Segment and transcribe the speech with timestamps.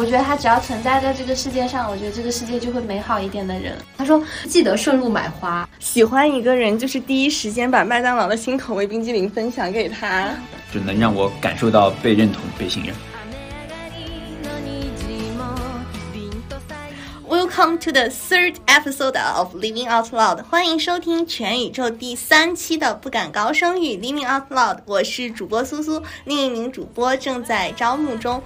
[0.00, 3.76] 我觉得他只要存在在这个世界上，我觉得这个世界就会美好一点的人。
[3.98, 10.30] 他说记得顺路买花，喜欢一个人就是第一时间把麦当劳的新口味冰激凌分享给他，
[10.72, 12.94] 就能让我感受到被认同、被信任。
[17.28, 28.42] Welcome to the third episode of Living Out Loud，欢迎收听全宇宙第三期的不敢高声语 Living Out Loud，我是主播苏苏，另一名主播正在招募中。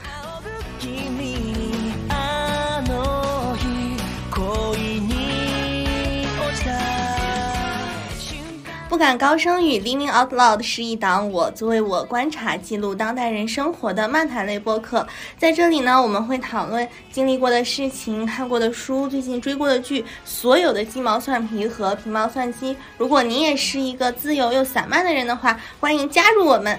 [8.95, 15.05] 不敢高声语 lining Out Loud 是一档我作为我观察记录当代人生活的漫谈类播客。
[15.37, 22.77] 在这里呢，我们会讨论经历过的事情、看过的书、最近追过的剧，所有的鸡毛蒜皮和皮毛蒜鸡。
[22.97, 26.79] 如果你也是一个自由又散漫的人的话，欢迎加入我们。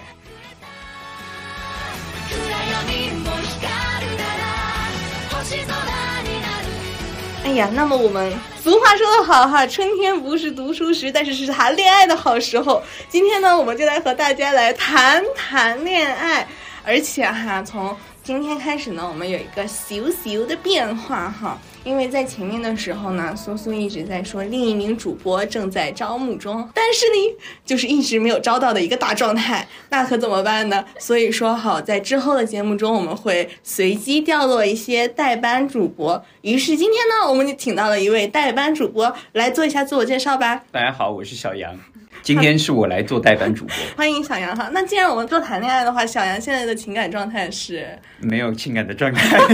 [7.45, 12.81] 哎呀，那么我们俗话说得好哈，春天不是读书时，但是是谈恋爱的好时候。
[13.07, 16.47] 今天呢，我们就来和大家来谈谈恋爱，
[16.83, 21.59] 而且哈，从今天开始呢，我们有一个小小的变化哈。
[21.85, 30.83] 因为在前面的时候呢，苏苏一直在说另一名主播正在招募中，但是呢，就是一直没有招到的一个大状态，那可怎么办呢？
[30.97, 36.25] 所以说好，在之后的节目中，我们会随机掉落一些代班主播。
[36.41, 40.63] 于是今天呢，我们就请到了一位代班主播来做一下自我介绍吧。
[40.71, 41.79] 大家好，我是小杨，
[42.25, 43.75] 今天是我来做代班主播。
[43.95, 44.67] 欢迎小杨哈。
[44.73, 47.87] 那既然我们做谈恋爱的话，小杨现在的情感状态是
[48.19, 49.37] 没有情感的状态。
[49.37, 49.45] 好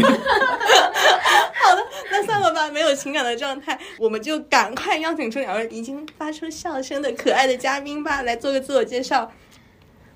[1.76, 9.30] 的，那算了吧，没有情感的状态，我们就赶快邀请出两位已经发出笑声的可爱的嘉宾吧，来做个自我介绍。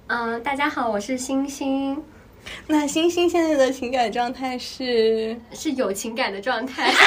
[0.07, 2.01] 嗯，大家好，我是星星。
[2.67, 6.89] 那星星现在的情感状态是是有情感的状态。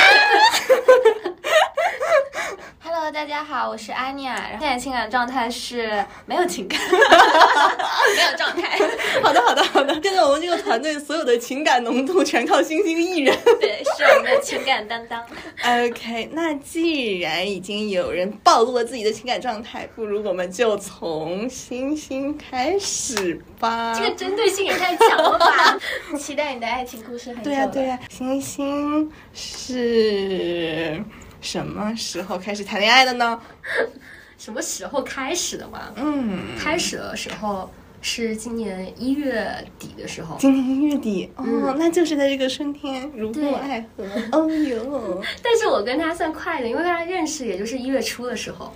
[2.82, 4.50] Hello，大家好，我是安妮亚。
[4.58, 8.78] 现在情感状态是没有情感， 没有状态。
[9.22, 9.92] 好的，好的，好的。
[10.02, 13.36] 现在我们这个团队所有的情感浓度全靠星星一人。
[13.60, 15.22] 对，是我们的情感担当。
[15.62, 23.94] OK，那既然已经有人暴露了自己的情感状态，不如我们就从星星开始吧。
[23.94, 25.78] 这个针对性也太强了吧！
[26.18, 31.02] 期待你的爱情故事很久对呀、了对呀、星星是
[31.40, 33.40] 什么时候开始谈恋爱的呢？
[34.38, 35.92] 什么时候开始的嘛？
[35.96, 37.68] 嗯，开始的时候
[38.00, 40.36] 是今年一月底的时候。
[40.38, 44.04] 今年一月底哦，嗯那就是在这个春天如对沐爱河。
[44.32, 48.72] 哦哟， 但是我跟他算快的，因为跟他认识也就是一月初的时候，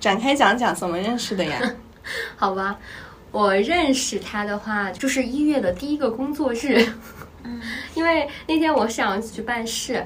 [0.00, 1.60] 展开讲讲怎么认识的呀？
[2.36, 2.78] 好吧。
[3.30, 6.86] 我认识他的话，就是一月的第一个工作日，
[7.94, 10.04] 因为那天我想去办事，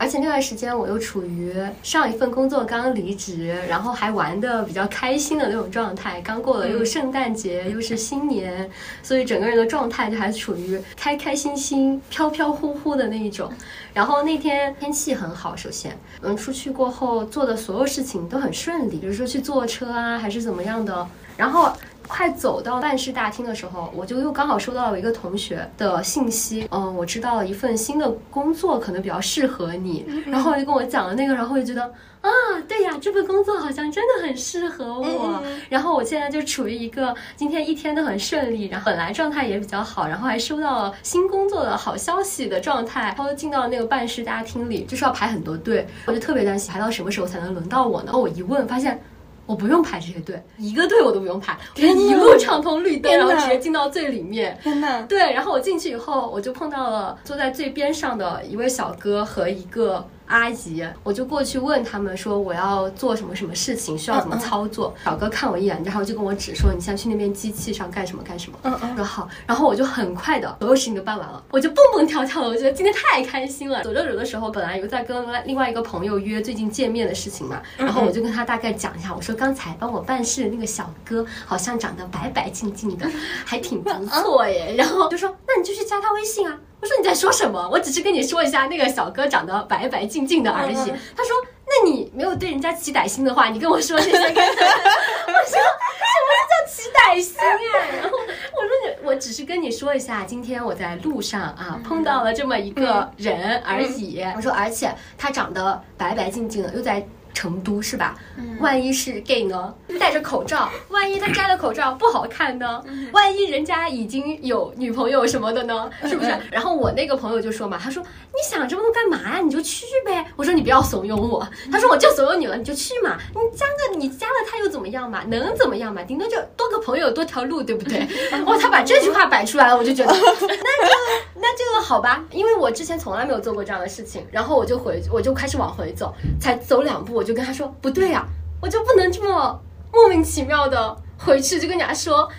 [0.00, 8.68] 而且那段时间我又处于上一份工作刚离职，然后还玩的比较开心的那种状态，刚过了又圣诞节，又是新年，
[9.04, 13.48] 所以整个人的状态就还处于开开心心、飘飘忽忽的那一种。
[13.92, 21.06] 然后那天天气很好，首先，嗯，出去过后做的所有事情都很顺利，比如说去坐车啊，还是怎么样的。
[21.36, 21.72] 然后
[22.06, 31.82] 快走到办事大厅的时候，我就又刚好收到了一个同学的信息，嗯，我知道了一份新的工作可能比较适合你，然后就跟我讲了那个，然后我就觉得
[32.20, 32.30] 啊，
[32.68, 35.40] 对呀，这份工作好像真的很适合我。
[35.44, 48.12] 嗯然后我现在就处于一个今天一天都很顺利，然后本来状态也比较好，然后还收到了新工作的好消息的状态，然后进到那个办事大厅里，就是要排很多队，我就特别担心排到什么时候才能轮到我呢？
[48.12, 49.02] 我一问发现。
[49.46, 54.58] 我不用排这些队，一个队我都不用排，我就一路畅通绿灯，然后直接进到最里面。
[54.62, 55.02] 天哪！
[55.02, 64.94] 对，然后我进去以后，我就碰到了坐在最边上的一位小哥和一个阿姨，我就过去问他们说我要做什么什么事情，需要怎么操作。
[65.04, 68.58] 小哥看我一眼，然后就跟我指说你现在去那边机器上干什么干什么。
[68.62, 73.82] 嗯嗯我说好，然后我就很快的所有事情都办完了，我就蹦蹦跳跳的，我觉得今天太开心了。
[73.82, 83.06] 走着走的时候，本来有在跟另外一个朋友约最近见面的事情嘛，然后我就跟他大概讲一下，我说刚才帮我办事的那个小哥好像长得白白净净的，
[83.44, 84.74] 还挺不错耶。
[84.76, 86.58] 然后就说那你就去加他微信啊。
[86.84, 87.66] 我说你在说什么？
[87.72, 90.74] 我只是跟你说一下那个小哥长得白白净净的而已。
[90.74, 91.34] 他说
[91.66, 94.68] 那你没有对人家起歹心的话，你跟我说这些干什么？
[95.26, 97.56] 我说什么叫起歹心啊？
[98.02, 104.22] 然后我说你，我只是跟你说一下，今天我在路上啊碰到了这么一个人而已。
[104.36, 107.06] 我说，而且他长得白白净净的，又在。
[107.34, 108.16] 成都是吧？
[108.38, 109.74] 嗯万一是 gay 呢？
[109.98, 112.82] 戴着口罩，万一他摘了口罩不好看呢？
[112.86, 115.90] 嗯万一人家已经有女朋友什么的呢？
[116.04, 116.32] 是不是？
[116.50, 119.40] 然后我那个朋友就说嘛，他说你想这么多干嘛呀？
[119.44, 120.24] 你就去呗。
[120.36, 121.46] 我说你不要怂恿我。
[121.70, 123.18] 他说我就怂恿你了，你就去嘛。
[123.34, 125.22] 你加个你加了他又怎么样嘛？
[125.26, 126.02] 能怎么样嘛？
[126.04, 128.06] 顶多就多个朋友多条路，对不对？
[128.46, 130.94] 哇，他把这句话摆出来了，我就觉得 那这个
[131.36, 138.22] 那这个好吧，因为我之前从来没有做过这样的事情，然后我就回我就开始往回走，才走两步我就跟他说不对呀、
[138.60, 139.58] 我就不能这么
[139.90, 142.30] 莫名其妙的回去就跟人家说。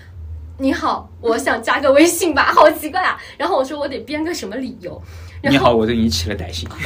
[0.60, 3.20] 你好，我想加个微信吧，好奇怪啊！
[3.36, 5.02] 然后我说我得编个什么理由，
[5.42, 6.70] 然后你好，我对你起了歹心。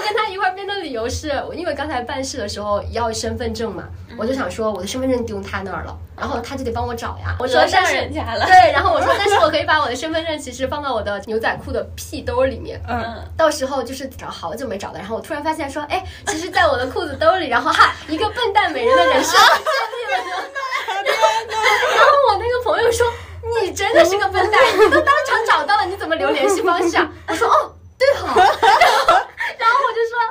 [0.00, 3.84] 我跟他一块儿编的理由是，因为刚才办事的时候要身份证嘛，
[4.16, 7.36] 我就想说我的身份证丢他那儿了，然后他就得帮我找呀。
[7.38, 8.46] 我说惹上但是人家了。
[8.46, 20.48] 对，然后我说但是我可以把我的身份证其实放到我的牛仔裤的屁兜里面，嗯，到时候就是找好久没找到，然后我突然发现说，哎，其实在我的裤子兜里，然后哈，一个笨蛋美人的人设建立了。
[21.96, 23.06] 然后我那个朋友说，
[23.62, 27.10] 你真的是个笨蛋，你都当场找到了，你怎么留联系方式啊？
[27.28, 28.34] 我说哦，对哈、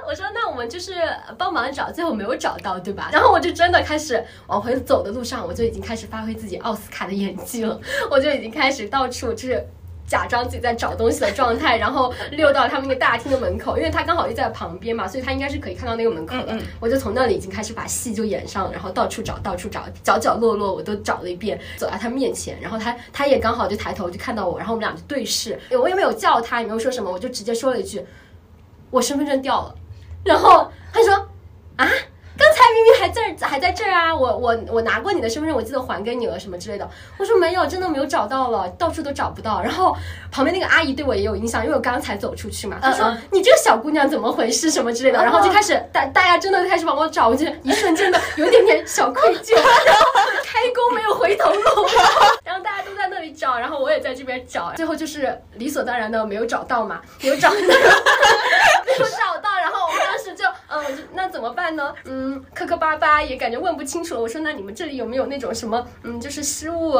[0.09, 0.93] 我说，那我们就是
[1.37, 3.11] 帮忙找，最后没有找到，对吧？
[3.13, 7.79] 然后我就真的开始往回走的路上，我就已经开始发挥自己奥斯卡的演技了，
[8.09, 9.63] 我就已经开始到处就是。
[10.09, 16.53] 假装自己在找东西的状态，然后溜到他们那个大厅的门口，因为他刚好就在旁边嘛，所以他应该是可以看到那个门口的。
[16.53, 28.03] 嗯嗯我就从那里已经开始把戏就演上了，然后到处找，到处找，角角落落我都找了一遍，走到他面前，然后他他也刚好就抬头就看到我，然后我们俩就对视，我也没有叫他，也没有说什么，我就直接说了一句，
[28.89, 29.75] 我身份证掉了，
[30.23, 31.13] 然后他说
[31.77, 31.87] 啊。
[32.73, 36.89] 明明还在还在这儿啊，我我我拿过你的身份证，我记得还给你了什么之类的。
[37.17, 39.61] 我说没有，真的没有找到了，到处都找不到。
[39.61, 39.95] 然后
[40.31, 42.77] 旁边那个阿姨对我也有印象，因为我刚才走出去嘛。
[42.81, 45.21] 她说、嗯你这个小姑娘怎么回事什么之类的。
[45.23, 49.55] 然后就开始大大家真的开始帮我找，我就一瞬间的有一点点小愧疚，
[49.85, 50.01] 然后
[50.43, 51.87] 开弓没有回头路。
[52.43, 59.49] 然后大家都在那里找，然后我也在这边找，最后就是理所当然的没有找到嘛，没有找到， 没有找到。
[59.61, 61.93] 然后我们当时就嗯，就那怎么办呢？
[62.05, 64.21] 嗯，磕磕巴巴也感觉问不清楚了。
[64.21, 66.99] 我说那你们这里有没有那种什么嗯，就是失误。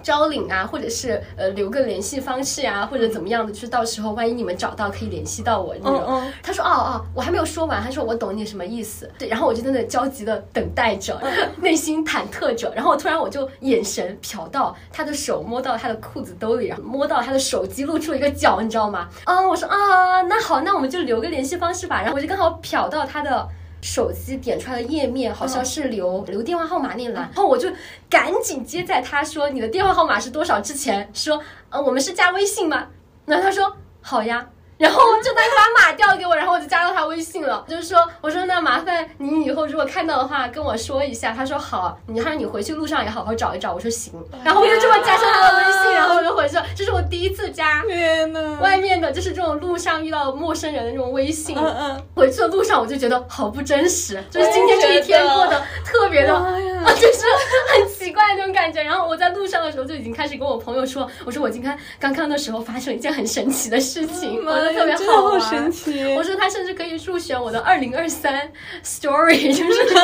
[0.00, 6.02] 招领啊，或者是呃留个联系方式啊，或者怎么样的，就是到时候万一你们找到可以联系到我那种。
[6.06, 9.10] 嗯嗯他说哦哦，我还没有说完，他说我懂你什么意思。
[9.18, 11.20] 对，然后我就在那焦急的等待着，
[11.60, 19.08] 内心忐忑着，然后突然我就眼神瞟到他的手摸到他的裤子兜里，然后摸到他的手机露出一个角，你知道吗？
[19.24, 22.00] 啊，我说啊，那好，那我们就留个联系方式吧。
[22.00, 23.46] 然后我就刚好瞟到他的。
[23.80, 27.70] 手机点出来的页面好像是留、留电话号码那栏，然后我就
[28.10, 30.60] 赶紧接在他说你的电话号码是多少？
[30.60, 31.40] 之前说，
[31.70, 32.88] 呃，我们是加微信吗？
[33.24, 34.48] 然后他说好呀，
[34.84, 41.28] 然后就他把码调给我，然后我就加到他微信了，就是说我说那麻烦你以后如果看到的话跟我说一下。
[41.38, 43.72] 他说好，你他说你回去路上也好好找一找。
[43.72, 46.66] 我说行，然后我就这么加上他的微信，然后我就回去了。
[46.74, 51.56] 这是我第一次加天呐，外面的，就是这种路上遇到陌生人的这种微信。
[51.56, 56.56] 嗯嗯，回去的路上我就觉得好不真实，就是今天这一天过得特别的，啊，
[56.98, 57.24] 就是
[57.72, 58.82] 很奇怪那种感觉。
[58.82, 65.40] 然后我在路上的时候就已经开始跟我朋友说，我说我今天刚刚的时候发生了一件很神奇的事情，我特别好好玩。
[65.40, 66.14] 神奇。
[66.16, 68.50] 我说他甚至可以入选我的二零二三
[68.84, 69.94] story， 就是，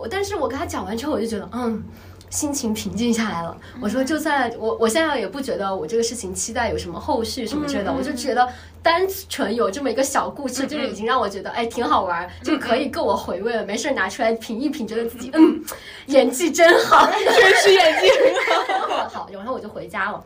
[0.00, 1.82] 我但是我跟他讲完之后，我就觉得，嗯。
[2.30, 3.56] 心情平静下来了。
[3.80, 8.48] 我说，就算我我现在也不觉得我这个事情期待有什么后续什么之类的，我就觉得
[8.80, 13.64] 单纯有这么一个小故事，就是已经让我觉得哎挺好玩，就可以够我回味了。
[13.64, 15.60] 没事拿出来品一品，觉得自己嗯
[16.06, 18.08] 演技真好，确实演技
[18.48, 19.08] 很好。
[19.08, 20.22] 好，然后我就回家了。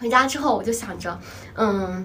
[0.00, 1.16] 回家之后我就想着，
[1.54, 2.04] 嗯，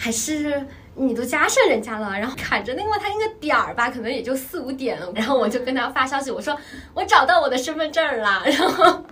[0.00, 0.64] 还是
[0.94, 4.96] 你都加上人家了，然后看着那个他那个点儿吧，可能也就四五点。
[5.14, 6.56] 然后我就跟他发消息，我说
[6.94, 8.42] 我找到我的身份证啦。
[8.46, 9.04] 然后，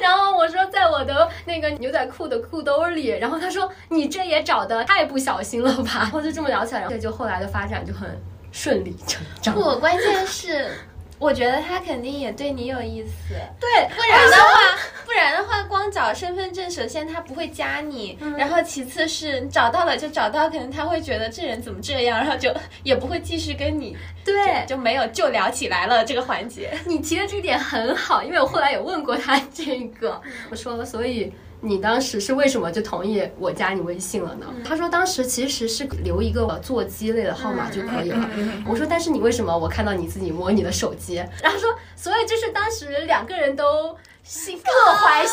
[0.00, 3.08] 然后我说在我的那个牛仔裤的裤兜里。
[3.08, 6.00] 然后他说你这也找的太不小心了吧？
[6.04, 8.08] 然后就这么聊起来，然后就后来的发展就很
[8.52, 9.54] 顺理成章。
[9.54, 10.70] 不，关键是
[11.18, 13.34] 我觉得他肯定也对你有意思。
[13.60, 22.52] 对，不然的话，不然的话，光找身份证，首先他不会加你，嗯然后其次是你找到了就找到，可能他会觉得这人怎么这样，然后就
[22.82, 24.34] 也不会继续跟你，对
[24.66, 26.76] 就没有就聊起来了这个环节。
[26.84, 31.32] 你提的这点很好，因为我后来也问过他这个，我说，所以
[31.64, 34.46] 你当时是为什么就同意我加你微信了呢？
[34.62, 38.28] 他说当时其实是留一个座机类的号码就可以了。
[38.68, 41.14] 我说，但是你为什么我看到你自己摸你的手机？
[41.42, 45.30] 然后他说，所以就是当时两个人都心各怀各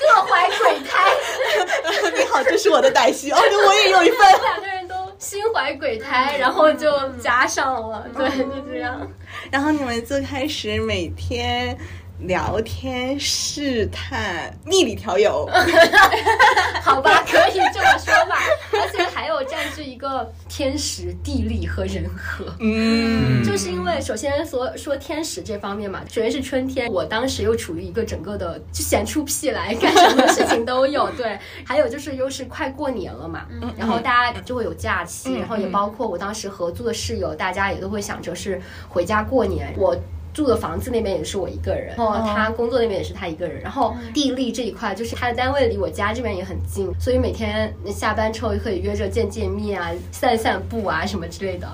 [0.00, 1.10] 各怀鬼胎，
[2.18, 3.32] 你好，这是我的歹心。
[3.32, 4.18] 哦，对，我也有一份。
[4.42, 9.08] 两个人都心怀鬼胎，然后就加上了，对，就这样。
[9.50, 11.76] 然后你们就开始每天
[12.22, 15.48] 聊天、试探、蜜里调油。
[16.82, 18.36] 好吧，可以这么说吧。
[18.72, 22.44] 而且还有占据一个天时、地利和人和。
[22.58, 31.10] 嗯，就是因为首先说说天时这方面嘛，首先是春天，我当时又处于一个整个的就闲出屁来，干什么事情都有。
[31.16, 33.46] 对， 还有就是又是快过年了嘛，
[33.76, 39.74] 然后大家就会有假期，然后也包括我当时合租的室友，大家也都会想着是回家过年。
[39.76, 39.96] 我。
[40.32, 51.68] 住的房子那边也是我一个人，然后他工作那边也是他一个人，然后地利这一块就是他的单位离我家这边也很近，所以每天下班之后可以约着见见面啊、散散步啊什么之类的。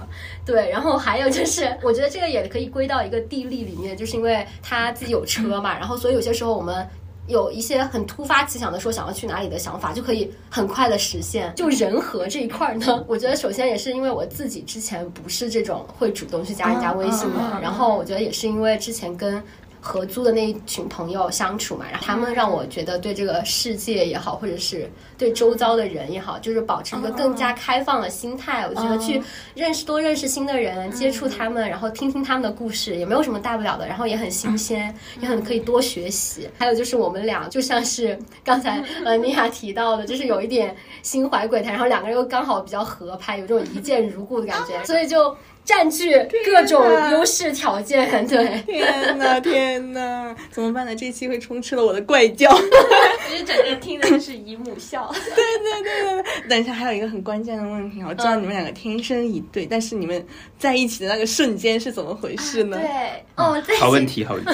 [0.44, 6.86] 对， 然后还有就是，我觉得这个也可以归到一个地利里面，就是因为他自己有车嘛，然后所以有些时候我们。
[7.26, 11.52] 有一些很突发奇想的说想要去哪里的想法，就可以很快的实现。
[11.56, 19.42] 就人和这一块呢，我觉得首先也是因为我自己之前不是这种会主动去加人家微信的，然后我觉得也是因为之前跟。
[19.86, 28.66] 合租的那一群朋友相处嘛，然后他们让我觉得对这个世界也好，或者是对周遭的人也好，就是保持一个更加开放的心态。
[28.66, 29.22] 我觉得去
[29.54, 33.86] 认识多认识新的人，接触他们，然后听听他们的故事，也没有什么大不了的。
[33.86, 36.48] 然后也很新鲜，也很可以多学习。
[36.58, 45.36] 还有就是我们俩就像是刚才呃妮娅提到的，就是有一点心怀鬼胎，然后两个人又刚好比较合拍，有这种一见如故的感觉，所以就。
[45.66, 46.80] 占据各种
[47.10, 48.62] 优势条件， 对。
[48.62, 50.94] 天呐天呐，怎么办呢？
[50.94, 52.50] 这一期会充斥了我的怪叫，
[53.28, 55.12] 其实整个听的是姨母笑。
[55.12, 56.48] 对对对对对。
[56.48, 60.24] 等一下，还有一个很关键的问题，我知道你们两个天生一对，但是你们
[60.56, 62.78] 在一起的那个瞬间是怎么回事呢？
[62.80, 64.52] 对，哦，好问题，好问题。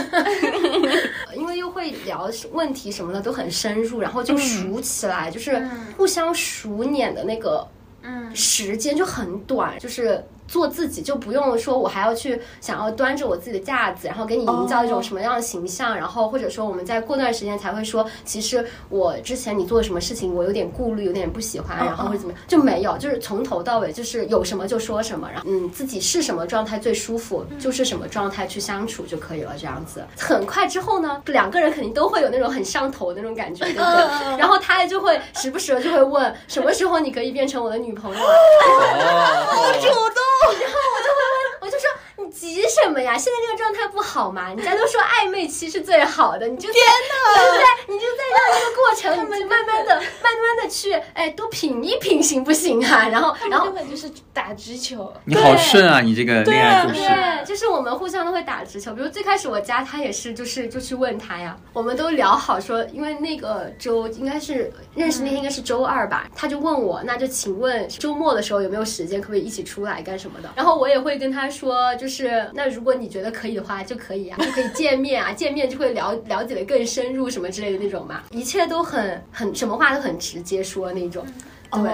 [1.36, 5.62] 因为又会聊问题什么的都很深入，然后就熟起来，就是
[5.96, 7.66] 互相熟稔的那个，
[8.02, 10.24] 嗯，时间就很短，就是。
[10.52, 30.04] 做自己就不用说，我还要去想要端着我自己的架子，然后给你营造一种什么样的形象，然后或者说我们在过段时间才会说，其实我之前你做的什么事情，我有点顾虑，有点不喜欢，然后或者怎么样，就没有，就是从头到尾就是有什么就说什么，然后嗯，自己是什么状态最舒服，就是什么状态去相处就可以了，这样子。
[30.18, 34.36] 很快之后呢，两个人肯定都会有那种很上头的那种感觉，对不对？
[34.36, 38.20] 然后他就会时不时的就会问，什么时候你可以变成我的女朋友？
[38.20, 40.41] 好主动。
[40.60, 41.90] 然后我就会问，我就说。
[42.24, 43.16] 你急什么呀？
[43.16, 44.48] 现在这个状态不好嘛？
[44.48, 47.94] 人家都说暧昧期是最好的，你就天呐，对不对？
[47.94, 53.08] 你就在让这个过程，你就慢慢的、慢慢的去，哎，多品一品，行不行啊？
[53.08, 55.12] 然后，然后根本就是打直球。
[55.24, 57.00] 你好顺啊，你这个恋爱故事。
[57.00, 58.92] 对，就是我们互相都会打直球。
[58.92, 70.48] 比如最开始我加他也是，就是就去问他呀，我们都聊好说，因为那个周应该是认识那天应该是周二吧，他就问我，那就请问周末的时候有没有时间，可不可以一起出来干什么的？
[70.54, 72.11] 然后我也会跟他说，就是。
[72.12, 81.24] 是，那如果你觉得可以的话，就可以啊，就可以见面啊，见面就会了了解的更深入什么之类的那种嘛，一切都很很什么话都很直接说那种，
[81.70, 81.90] 对，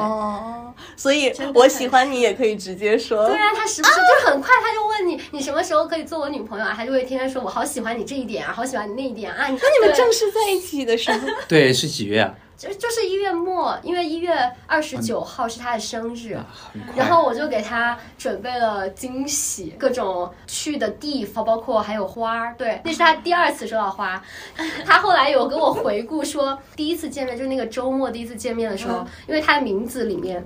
[0.96, 6.74] 所以我喜欢你也可以直接说，对啊，他时不时就很快他就问你，你什么时候可以做我女朋友啊？
[6.76, 9.46] 他就会天天说我好喜欢你这一点啊，好喜欢你那一点啊。
[9.46, 12.34] 那你们正式在一起的时候，对，是几月啊？
[12.58, 14.34] 就就是一月末，因为一月
[14.66, 16.36] 二十九号是他的生日，
[16.96, 22.52] 然后我就给他准备了惊喜，各种去的地方，包括还有花。
[22.54, 24.20] 对，那是他第二次收到花。
[24.84, 30.44] 他后来有跟我回顾说，第一次见面就是那个周末第一次见面的时候，因为他的名字里面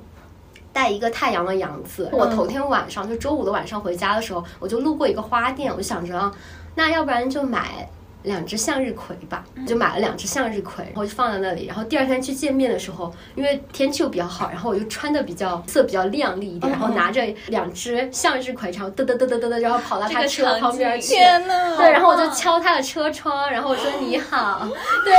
[0.70, 2.10] 带一个太阳的阳字。
[2.12, 6.30] 我头天晚上就周五的晚上回家的时候，我就路过一个花店，我就想着，
[6.74, 7.88] 那要不然就买。
[8.22, 11.66] 两只向日葵吧，就买了两只向日葵，然后就放在那里。
[11.66, 21.14] 然后第二天去见面的时候，因为天气又比较好，然后我就穿的比较色比较亮丽一点，然后拿着两只向日葵，然后嘚嘚嘚嘚嘚嘚，然后跑到他车旁边去。
[21.14, 24.66] 天呐，对，然后我就敲他的车窗，然后我说你好，
[25.04, 25.12] 对，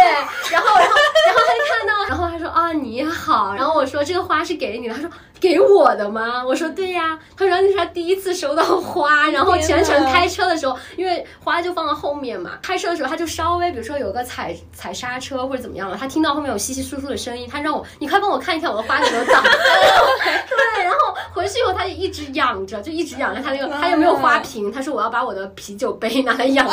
[0.52, 0.96] 然后然后
[1.28, 5.10] 然后他就看到，然后他说啊你好，然后我说这个花是给你的，他说。
[5.44, 6.42] 给我的吗？
[6.42, 7.20] 我说对呀。
[7.36, 12.52] 他说那是他第一次收到花，然后全程开车的时候，因为花就放在后面嘛。
[12.62, 19.42] 开车的时候他就稍微，比如说有个踩踩刹车或者怎么样了，他听到后面有稀稀疏疏的声音，他让我你快帮我看一看我的花有没有倒。
[19.44, 20.98] 对，然后
[21.34, 26.68] 回去以后他就一直养着，就一直养着他那个，他又没有花瓶，他说我要把我的啤酒杯拿来养。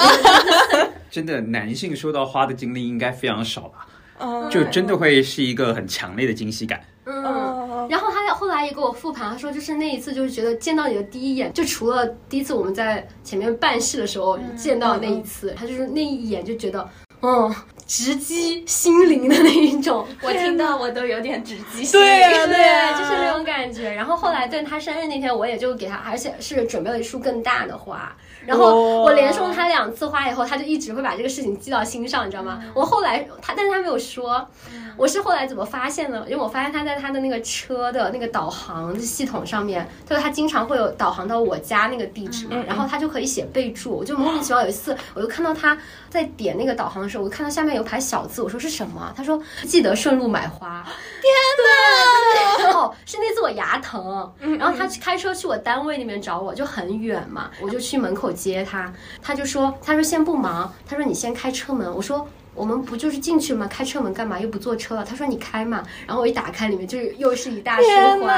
[1.11, 3.87] 真的，男性收到花的经历应该非常少吧？
[4.51, 6.79] 就真的会是一个很强烈的惊喜感。
[7.07, 7.25] 嗯，
[7.89, 16.89] 然后他后来也给我复盘，他说就是那一次，就是觉得见到你的第一眼，就除了第一次我们在前面办事的时候见到那一次，他就是那一眼就觉得，
[17.23, 17.55] 嗯。
[17.91, 20.07] 直击心灵的那一种。
[20.23, 21.99] 我听到我都有点直击心。
[22.01, 23.91] 对呀、对呀、就是那种感觉。
[23.91, 28.17] 然后后来对他生日那天，我也就给他，而且是准备了一束更大的花。
[28.47, 32.63] 然后我连送他两次花以后，他就一直会把这个事情记到心上，你知道吗？
[32.75, 34.47] 我后来他，但是他没有说，
[34.97, 36.25] 我是后来怎么发现呢？
[36.27, 43.91] 因为我发现他在他的那个车的那个导航系统上面，他说他经常会有导航到我家那个地址嘛，然后他就可以写备注。
[43.91, 45.77] 我就莫名其妙有一次，我就看到他
[46.09, 49.13] 在点那个导航的时候，我看到下面有排小字，我说是什么？
[49.17, 50.85] 他说记得顺路买花。
[51.21, 52.79] 天哪！
[52.79, 58.93] 哦，是那次我牙疼，然后他开车去我单位那边找我，就很远嘛，我就去门口接他。
[59.23, 61.93] 他就说，他说先不忙，他说你先开车门。
[61.95, 62.27] 我说。
[62.53, 63.67] 我们不就是进去吗？
[63.69, 64.39] 开车门干嘛？
[64.39, 65.05] 又不坐车了。
[65.05, 65.83] 他说你开嘛。
[66.05, 67.87] 然后我一打开，里面就是又是一大束
[68.23, 68.35] 花，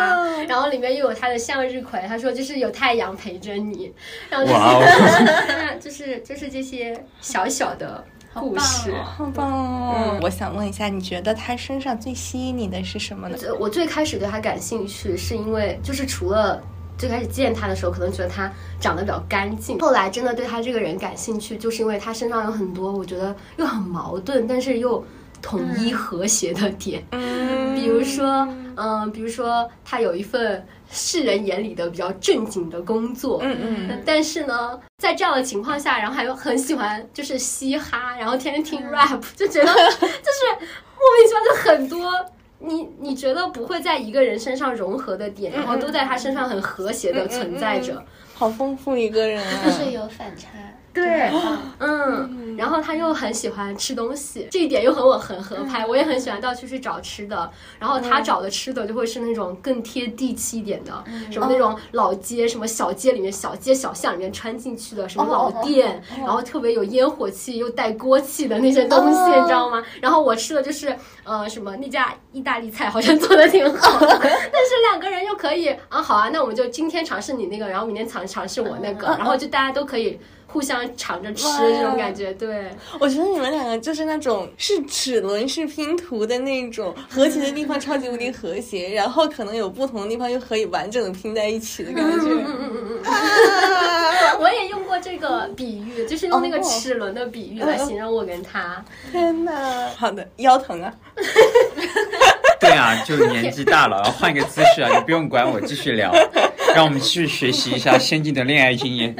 [0.46, 1.98] 然后里面又有他的向日葵。
[2.06, 3.92] 他说就是有太阳陪着你。
[4.28, 9.94] 然后就是 就是就是这些小小的故事，好棒哦！
[9.96, 13.36] 嗯，我想问一下，你觉得他身上最吸引你的是什么呢？
[13.58, 16.62] 我最开始对他感兴趣，是因为就是除了。
[16.98, 19.78] 最开始见他的时候，可能觉得他长得比较干净。
[19.80, 25.04] 后来真的对他这个人感兴趣，就是因为他身上有很多我觉得又很矛盾，但是又
[25.40, 27.04] 统一和谐的点。
[27.10, 28.46] 嗯，比如说，
[28.76, 33.40] 嗯，比如说他有一份世人眼里的比较正经的工作。
[33.42, 34.02] 嗯嗯。
[34.06, 40.46] 但是呢，在这样的情况下，然后还有很喜欢就是嘻哈，然后天天听 rap，就觉得 就是
[40.94, 42.26] 莫名其妙就很多。
[42.64, 48.04] 你你觉得不会在一个人身上融合的点，然后都在他身上很和谐的存在着，
[48.34, 50.48] 好丰富一个人啊，就是有反差。
[50.92, 51.30] 对，
[51.78, 55.86] 嗯，然后他又很喜欢吃东西，这一点又和我很合拍。
[55.86, 69.82] 我也很喜欢到处去找吃的，然后他找的吃的就会是那种更贴地气一点的，什么那种老街、什么小街里面、小街小巷里面穿进去的什么老店，然后特别有烟火气又带锅气的那些东西，你知道吗？
[70.00, 70.94] 然后我吃的就是
[71.24, 80.20] 呃什么那家意大利菜好像做的挺好的， 但是两个人又可以啊，好啊，那我们就今天尝试你那个，然后明天尝尝试我那个，然后就大家都可以。
[80.52, 82.66] 互相抢着吃这种感觉，对
[83.00, 92.26] 我觉得你们两个就是那种是齿轮式拼图的那种，和谐的地方超级无敌和谐，然后可能有不同的地方又可以完整的拼在一起的感觉。
[92.28, 93.12] 嗯嗯嗯嗯
[94.38, 98.84] 我也用过这个比喻，就是用那个齿轮的比喻来形容我跟他。
[99.10, 100.92] 天哪，好的，腰疼啊。
[102.60, 106.12] 对啊，就年纪大了，换一个姿势啊，你不用管我，继续聊，
[106.74, 109.14] 让我们继续学习一下先进的恋爱经验。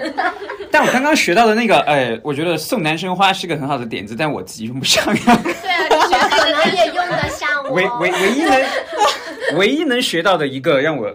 [0.73, 5.41] 但我刚刚学到的那个，哎，我觉得送男生花是个很好的点子，但我自己用不上呀。
[5.43, 7.63] 对啊，你可能也用得上。
[7.71, 8.65] 唯唯唯一能
[9.59, 11.15] 唯一能学到的一个，让我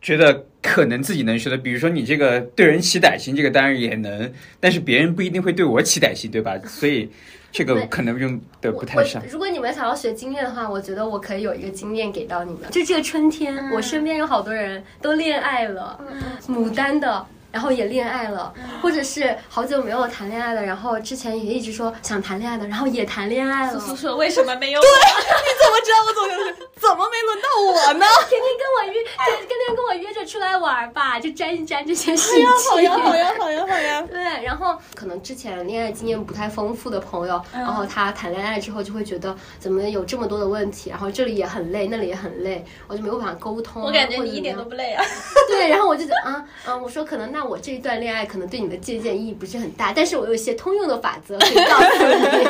[0.00, 6.56] 觉得可能自己能学的，比如说你这个对人起歹心，这个当然也能，但是别人不一定会对我起歹心，对吧？
[6.66, 7.10] 所以
[7.52, 9.22] 这个可能用的不太上。
[9.30, 12.70] 如果你们想要学经验的话，我觉得我可以有一个经验给到你们。
[12.70, 16.00] 就这个春天，我身边有好多人都恋爱了，
[16.48, 17.26] 牡丹的。
[17.54, 23.78] 然后也恋爱了，或者是好久没有谈恋爱了，然后之前也一直说想谈恋爱的，然后也谈恋爱了。
[23.78, 24.80] 苏苏说为什么没有？
[24.80, 28.04] 对， 你怎么知道我怎么怎么没轮到我呢？
[28.28, 29.04] 天天跟我约，
[29.46, 32.44] 天天跟我约着出来玩吧，就沾一沾这些事情。
[32.72, 34.02] 好呀好呀好呀好呀。
[34.10, 43.80] 对，然后可能之前恋爱经验不太丰富的朋友，然后他谈恋爱之后就会觉得怎么有这么多的问题，然后这里也很累，那里也很累，我就没有办法沟通。
[43.80, 45.04] 我感觉你一点都不累啊。
[45.46, 47.43] 对，然后我就觉得啊啊，我说可能那。
[47.44, 52.44] 我这一段恋爱可能对你的借鉴意义不是很大，但是我有一些通用的法则可以 告诉你。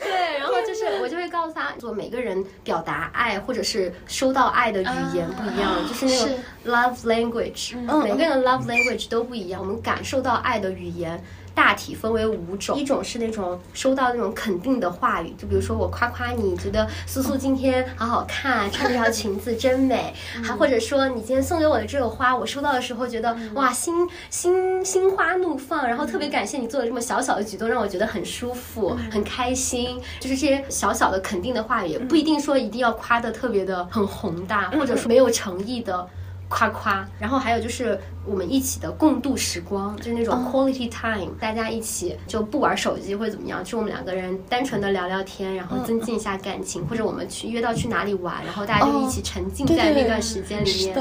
[0.00, 11.22] 对，然后就是我就会告诉他，做每个人表达爱或者是收到爱的语言不一样，就是那种 love language，每个人的 love language 都不一样，我们感受到爱的语言。
[11.54, 36.08] 大体分为五种，一种是那种收到那种肯定的话语，就比如说我夸夸你，觉得苏苏今天好好看，穿这条裙子真美，还或者说你今天送给我的这个花，我收到的时候觉得哇心心心花怒放，然后特别感谢你做的这么小小的举动，让我觉得很舒服很开心，就是这些小小的肯定的话语，不一定说一定要夸的特别的很宏大，或者说没有诚意的。
[36.52, 50.94] 夸夸，然后还有就是我们一起的共度时光，就是那种 quality time，大家一起就不玩手机或者怎么样，就我们两个人单纯的聊聊天，然后增进一下感情，或者我们去约到去哪里玩，然后大家就一起沉浸在那段时间里面。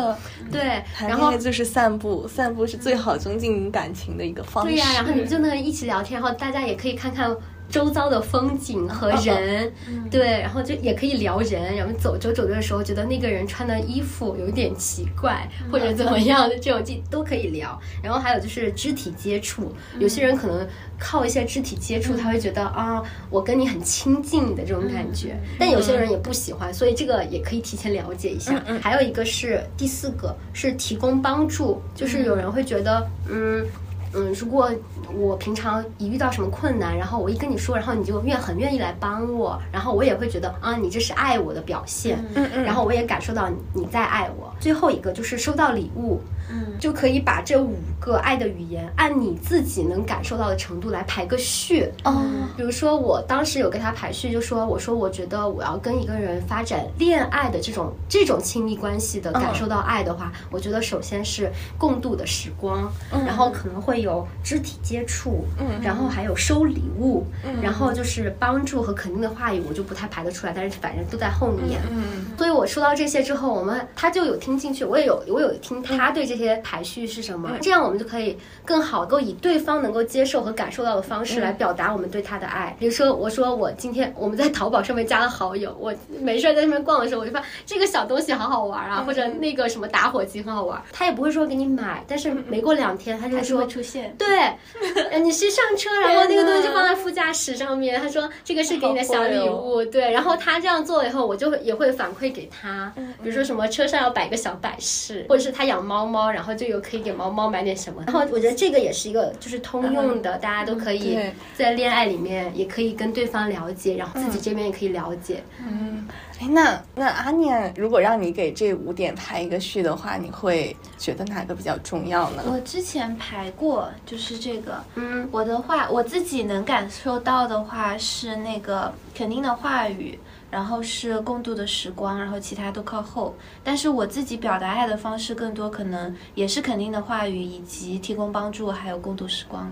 [0.49, 4.71] 对，然后就是散步，散步是最好增进感情的一个方式。
[4.71, 7.35] 对呀，然后你们就能一起聊天，然后大家也可以看看。
[7.71, 9.71] 周遭的风景和人，
[10.11, 17.79] 对，然后就也可以聊人，然后走走走着的时候，觉得那个人穿的衣服有点奇怪，或者怎么样的这种就都可以聊。
[18.03, 20.67] 然后还有就是肢体接触，有些人可能
[20.99, 28.61] 靠一些肢体接触，他会觉得啊，我跟你很亲近的这种感觉，但有些人也不喜欢，所以这个也可以提前了解一下。
[28.81, 33.65] 还有一个是第四个是提供帮助，就是有人会觉得嗯。
[34.13, 34.69] 嗯，如果
[35.13, 44.53] 我平常一遇到什么困难，然后我一跟你说，然后你就愿很愿意来帮我，然后我也会觉得啊，你这是爱我的表现，嗯嗯然后我也感受到你你在爱我。
[44.59, 46.19] 最后一个就是收到礼物，
[46.51, 46.67] 嗯。
[46.79, 51.87] 就可以把这五个爱的语言按你自己能感受到的程度来排个序。
[52.03, 52.23] 哦，
[52.57, 65.45] 比如说，我当时有跟他排序，就说我说我觉得我要跟一个人发展恋爱的这种这种亲密关系的，感受到爱的话，我觉得首先是共度的时光，然后可能会有肢体接触，
[65.83, 67.23] 然后还有收礼物，
[67.61, 71.79] 然后就是帮助和肯定的话语，我就不太排得出来，但是反正都在后面。
[71.91, 82.75] 嗯所以我说到这些之后，我们他就有听进去，我也有我有听他对这些排序是什么，这样我们就可以更好够以对方能够接受和感受到的方式来表达我们对他的爱。
[82.79, 94.15] 比如说，我说我今天我们在淘宝上面加了好友，我没事儿在那边逛的时候，我就发这个小东西好好玩啊，或者那个什么打火机很好玩，他也不会说给你买，但是没过两天他就会说出现。
[94.17, 94.27] 对，
[95.11, 97.99] 呃你是上车，然后那个东西就放在副驾驶上面。
[98.01, 100.11] 他说这个是给你的小礼物，对。
[100.11, 102.91] 然后他这样做了以后，我就会也会反馈给他，
[103.23, 108.03] 比如说什么车上要摆个小摆饰，或者是他养猫猫，然后就有可以给猫猫买点什么。
[108.05, 111.17] 然后我觉得这个也是一个就是通用的，大家都可以
[111.55, 115.41] 在恋爱里面也可以跟对方了解，然后自己这边也可以了解。
[115.65, 116.07] 嗯
[116.41, 122.41] 哎，那那阿念，如果让你给这五点排一个序的话，你会觉得哪个比较重要呢？
[122.47, 124.83] 我之前排过，就是这个。
[124.95, 130.17] 嗯我的话，我自己能感受到的话是那个肯定的话语，
[130.51, 133.35] 然后是共度的时光，然后其他都靠后。
[133.63, 139.71] 但是我自己表达爱的方式更多，可能也是肯定的话语，以及提供帮助，还有共度时光。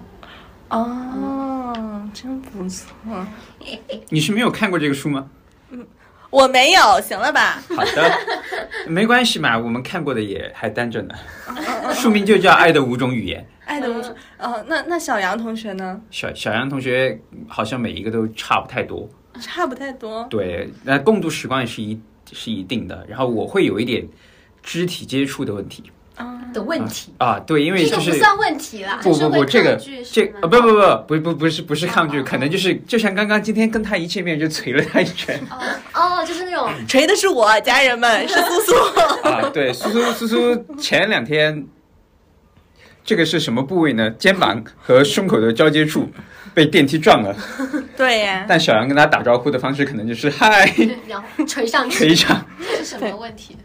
[0.70, 2.88] 哦，真不错。
[4.10, 5.30] 你是没有看过这个书吗？
[5.70, 5.86] 嗯
[6.32, 7.60] 我没有，行了吧？
[7.76, 8.12] 好的，
[8.88, 11.16] 没关系嘛，我们看过的也还单着呢。
[11.92, 13.42] 书名就叫《爱的五种语言》。
[13.66, 14.16] 爱的五种。
[14.38, 16.00] 哦，那那小杨同学呢？
[16.12, 19.10] 小小杨同学好像每一个都差不太多。
[19.40, 20.26] 差不太多。
[20.30, 22.00] 对，那共度时光也是一
[22.32, 23.06] 是一定的。
[23.08, 24.08] 然后我会有一点
[24.62, 25.84] 肢体接触的问题
[26.54, 29.00] 的问题，啊，对，因为就是这个不算问题啦。
[29.02, 29.80] 不不不，这个
[30.12, 35.40] 这啊不不不不不不是不是抗拒，可能就是就像刚刚今天跟他一见面就捶了他一拳
[35.94, 38.76] 哦，就是那种 锤的是我，家人们是 苏苏。
[39.28, 41.66] 啊，对，苏苏苏苏前两天。
[43.10, 44.08] 这个是什么部位呢？
[44.20, 46.08] 肩膀和胸口的交接处
[46.54, 47.36] 被电梯撞了，
[47.98, 50.72] 对呀，但小杨跟他打招呼的方式可能就是嗨，
[51.08, 53.58] 然后捶上去，捶一下是什么问题？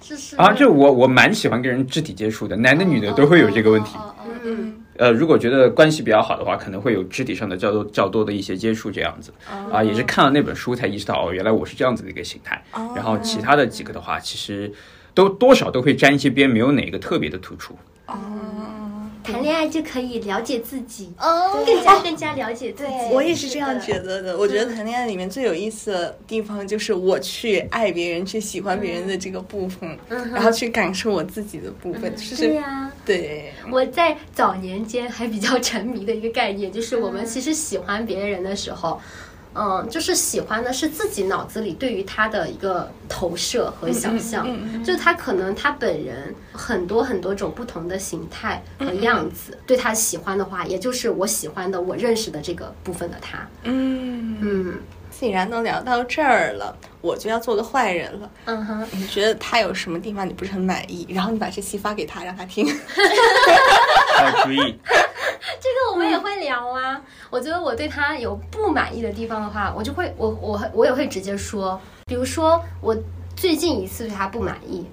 [0.00, 0.52] 这是啊。
[0.52, 3.96] 就我我蛮喜欢跟人肢体接触的，男的女的都会有这个问题。
[3.96, 9.32] 哦哦哦哦嗯呃，如果觉得关系比较好的话，可能会有肢体上的较多较多的一些接触这样子。
[9.72, 12.62] 啊，也是看了那本书才意识到，哦，原来我是这样子的一个形态。
[12.94, 14.72] 然后其他的几个的话，其实
[15.14, 17.76] 都多少都会沾一些边，没有哪个特别的突出。
[19.24, 21.62] 谈恋爱就可以了解自己，哦。
[21.64, 22.92] 更加更加了解自己。
[23.12, 24.36] 我也是这样觉得的。
[24.36, 39.00] 我觉得谈恋爱里面最有意思的地方，就是我去爱别人、去喜欢别人的这个部分，然后去感受我自己的部分，就对是呀、对，我在早年间还比较沉迷的一个概念，就是我们其实喜欢别人的时候，
[39.54, 44.46] 嗯，就是喜欢的是自己脑子里对于他的一个投射和想象，
[44.82, 58.30] 就他可能他本人很多很多种不同的形态和样子，对他喜欢的话，也就是我喜欢的我认识的这个部分的他，嗯，嗯既然都聊到这儿了，我就要做个坏人了。
[58.46, 61.06] 嗯哼，你觉得他有什么地方你不是很满意？
[61.10, 62.66] 然后你把这期发给他，让他听。
[64.24, 64.78] 要注意，
[65.60, 67.00] 这个我们也会聊啊。
[67.30, 71.80] 我觉得我对他有不满意的地方的话，我就会我我我也会直接说。
[72.06, 72.96] 比如说我
[73.36, 74.86] 最近一次对他不满意，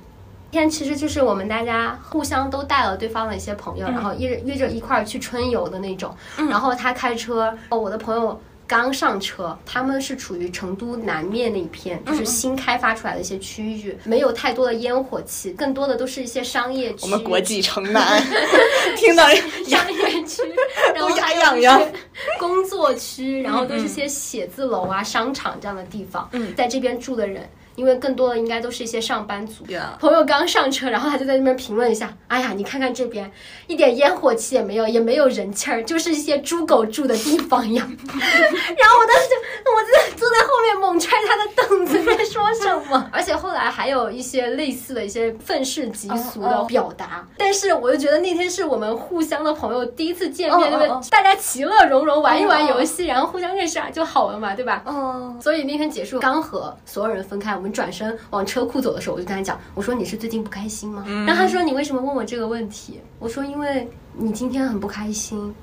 [0.52, 6.16] 天其实就是我们大家互相都带了对方的一些朋友，然后约约着一块儿去春游的那种。
[6.38, 8.40] 然后他开车，哦我的朋友。
[8.70, 17.00] 刚上车，他们是处于成都南面那一片，就是新开发出来的一些区域，没有太多的烟火气，更多的都是一些商业区。
[17.02, 18.24] 我们国际城南，
[18.96, 19.28] 听到
[19.66, 20.44] 商业区，
[20.94, 21.94] 然后都还牙痒痒有一些
[22.38, 26.30] 工作区，然后都是些写字楼啊、商场这样的地方。
[26.34, 26.54] 嗯。
[26.56, 27.50] 在这边住的人，
[27.80, 29.64] 因为更多的应该都是一些上班族。
[30.02, 33.32] 朋友刚上车，然后他就在那边评论一下：“哎呀，你看看这边，
[33.68, 37.88] 一点烟火气也没有，也没有人气儿，就是一些猪狗住的地方一样。
[38.12, 43.10] ”然后我当时就我在坐在后面猛踹他的凳子，在说什么？
[43.14, 51.10] 而且后来还有一些类似的一些愤世嫉俗的表达，但是我就觉得那天是我们互相的朋友第一次见面，对不对？
[51.10, 54.82] 大家其乐融融玩一玩游戏，然后互相认识啊就好了嘛，对吧？
[54.86, 61.04] 哦，所以那天结束，刚和所有人分开，我们转身往车库走的时候，我就跟他讲，我说你是最近不开心吗？
[61.26, 63.00] 然后他说你为什么问我这个问题？
[63.20, 65.54] 我说因为你今天很不开心。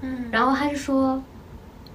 [0.00, 1.20] 嗯，然后他就说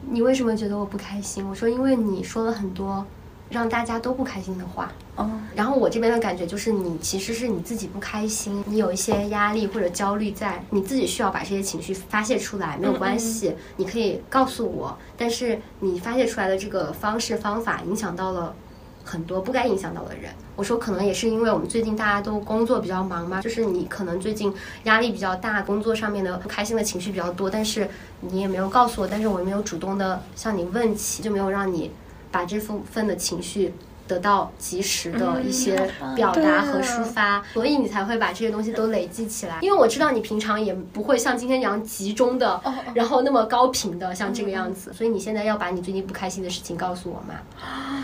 [0.10, 1.47] 你为什么觉得我不开心？
[1.47, 3.06] 我说因为你说了很多
[3.49, 4.91] 让大家都不开心的话。
[5.15, 14.97] 哦，然后我这边的感觉就是，你其实是你自己不开心，你有一些压力或者焦虑在，你自己需要把这些情绪发泄出来，没有关系，你可以告诉我。
[15.15, 18.56] 但是你发泄出来的这个方式方法，影响到了
[19.04, 20.32] 很多不该影响到的人。
[20.56, 27.89] 我说可能也是因为我们最近大家都工作比较忙嘛，就是你可能最近压力比较大，工作上面的不开心的情绪比较多，但是
[28.22, 31.92] 你也没有告诉我，但是我也没有主动的向你问起，就没有让你
[32.32, 33.74] 把这部分的情绪。
[34.06, 39.60] 得到及时的一些表达和抒发，所以你才会把这些东西都累积起来。
[39.62, 42.62] 因为我知道你平常也不会像今天这样集中的，
[42.94, 47.36] 然后那么高频的像这个样子，所以你现在要把你最近不开心的事情告诉我嘛。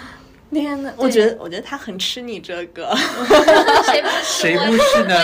[0.52, 2.96] 天呐，我觉得我觉得他很吃你这个。
[3.86, 5.16] 谁不谁不是呢？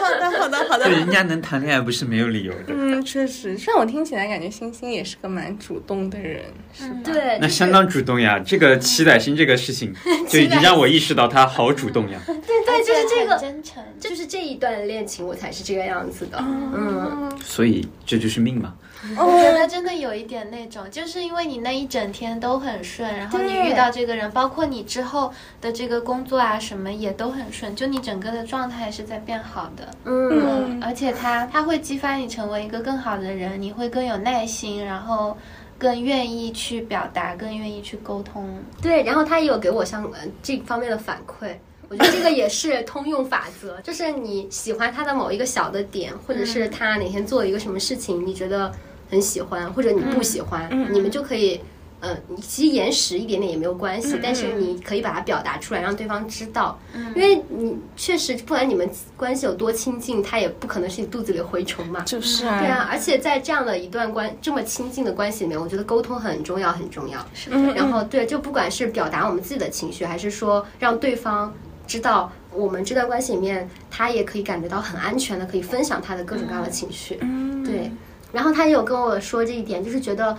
[0.00, 0.94] 好的，好的，好的对，。
[0.94, 2.66] 人家能谈恋爱不是没有理由的。
[2.68, 6.96] 嗯，确实，让我听起来感觉星星也是个蛮主动的人，是吧？
[7.04, 8.38] 对，就是那相当主动呀！
[8.44, 9.94] 这个期待星这个事情，
[10.28, 12.20] 就已经让我意识到他好主动呀。
[12.26, 16.38] 对对，就是这个，真诚，就是这一段恋情，我才是这个样子的。
[16.40, 18.74] 嗯，所以这就是命嘛。
[19.16, 29.88] 我觉得真的有一点那种，就是因为你那一整天都很顺，然后你遇到这个人，包括你之后的这个工作啊什么也都很顺，就你整个的状态是在变好的。
[30.04, 35.36] 嗯，而且他他会激发你成为一个更好的人，你会更有耐心，然后
[35.76, 38.48] 更愿意去表达，更愿意去沟通。
[38.80, 41.52] 对，然后他也有给我相呃这方面的反馈。
[41.92, 48.72] 我觉得这个也是通用法则，就是你喜欢他的某一个小的点，或者是他哪天做了一个什么事情，你觉得
[49.10, 51.60] 很喜欢，或者你不喜欢，你们就可以，
[52.00, 56.80] 嗯，你其实延时一点点也没有关系，但是你可以把它表达出来，让对方知道，
[57.14, 62.18] 因为你确实不管你们关系有多亲近，他也不可能是你肚子里蛔虫嘛，就。
[62.22, 67.18] 是对啊，而且在这样的一段关这么亲近的关系里面，我觉得沟通很重要，很重要。
[67.34, 67.50] 是。
[67.52, 71.52] 嗯的，然后对，就不管是表达我们自己的情绪，还是说让对方
[71.92, 77.18] 知道我们这段关系里面，他也可以感觉到很安全的，可以分享他的各种各样的情绪。
[77.20, 77.92] 嗯，对，
[78.32, 80.34] 然后他也有跟我说这一点，就是觉得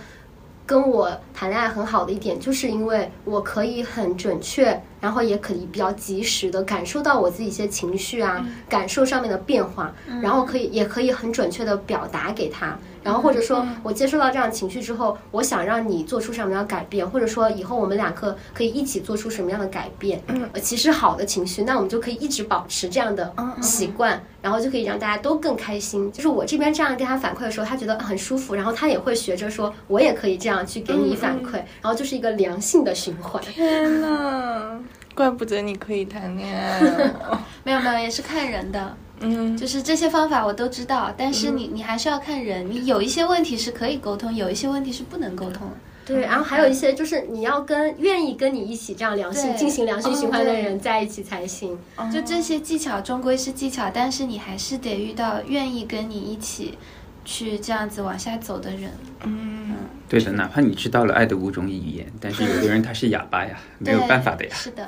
[0.66, 12.76] 跟我谈恋爱很好的一点，就是因为我可以很准确，然后也可以比较及时的感受到我自己一些情绪啊、感受上面的变化，然后可以也可以很准确的表达给他。
[13.04, 20.20] 然后或者说我接受到这样情绪之后，我想让你做出什么样的改变，或者说以后我们两个可以一起做出什么样的改变。
[20.28, 26.10] 嗯，其实好的情绪，那我们就可以一直保持这样的习惯，然后就可以让大家都更开心。
[26.10, 33.42] 就是我这边这样跟他反馈的时候，他觉得很舒服，然后他也会学着说，我也可以这样去给你反馈，然后就是一个良性的循环。
[33.42, 34.80] 天呐，
[35.14, 37.38] 怪不得你可以谈恋爱哦。
[37.64, 38.96] 没有没有，也是看人的。
[39.24, 45.68] 嗯，就是这些方法我都知道，但是你你还是要看人，你有一些问题是可以沟通，有一些问题是不能沟通。
[46.06, 51.78] 对，然后还有一些就是你要跟愿意跟你一起这样良性进行良性循环的人在一起才行。
[52.12, 56.76] 就这些技巧终归是技巧，但是你还是得遇到愿意跟你一起
[57.24, 58.90] 去这样子往下走的人。
[59.22, 59.74] 嗯。
[60.06, 64.54] 对的，哪怕你知道了爱的五种语言，但是有的人他是哑巴呀，没有办法的呀。
[64.54, 64.86] 是的，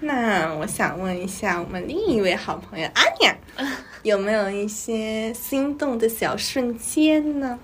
[0.00, 3.36] 那我想问一下我们另一位好朋友阿雅，
[4.02, 7.58] 有没有一些心动的小瞬间呢？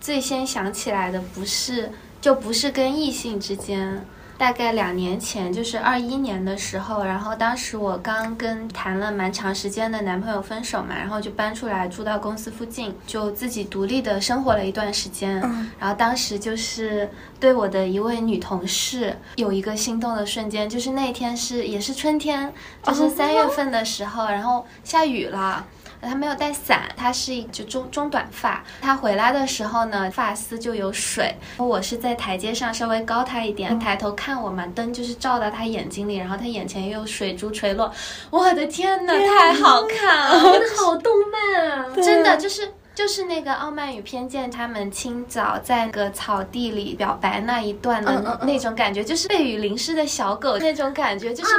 [0.00, 4.06] 最先想起来的不是，就不是跟异性之间。
[4.36, 15.40] 大概两年前，就是二一年的时候，然后当时我刚跟谈了蛮长时间的男朋友分手嘛，然后就搬出来住到公司附近，就自己独立的生活了一段时间。
[15.78, 25.64] 然后当时就是对我的一位女同事有一个心动的瞬间，就是那天是也是春天，就是三月份的时候，然后下雨了。
[26.04, 28.62] 她没有带伞，他是一就中中短发。
[28.80, 31.34] 他回来的时候呢，发丝就有水。
[31.56, 37.92] 我是在台阶上稍微高他一点，抬头看我嘛，灯就是照到他眼睛里，然后他眼前又有水珠垂落。
[38.30, 40.52] 我的天呐，太好看了！
[40.52, 41.86] 真的好动漫啊！
[41.96, 51.52] 真的就是就是那个《傲慢与偏见》，他们清早在那个草地里表白那一段的那种感觉，就是被雨淋湿的小狗那种感觉，就是。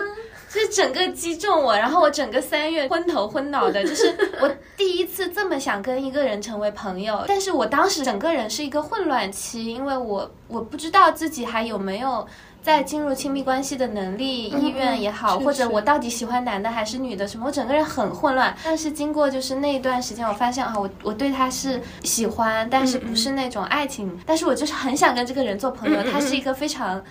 [0.56, 12.26] 就是整个击中我，然后我整个三月昏头昏脑的，就是我第一次这么想跟一个人成为朋友，但是我当时整个人是一个混乱期，因为我我不知道自己还有没有
[12.64, 18.56] 在进入亲密关系的能力、意愿也好，或者我到底喜欢男的还是女的什么，我整个人很混乱。
[18.64, 27.04] 但是经过就是那一段时间，我发现啊，我我对他是喜欢，但是不是那种爱情，但是我就是很想跟这个人做朋友，他是一个非常。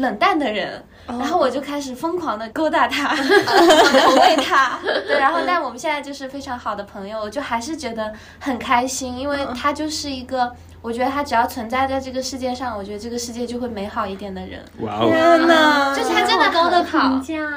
[0.00, 14.64] 冷淡的人，然后我就开始疯狂的勾搭他， 投喂他， 对，然后但我们现在就是非常好的朋友，我就还是觉得很开心，因为他就是一个，我觉得他只要存在在这个世界上，我觉得这个世界就会美好一点的人。
[14.80, 15.94] 哇哦，天哪！
[15.94, 17.48] 就是他真的高的很好评价，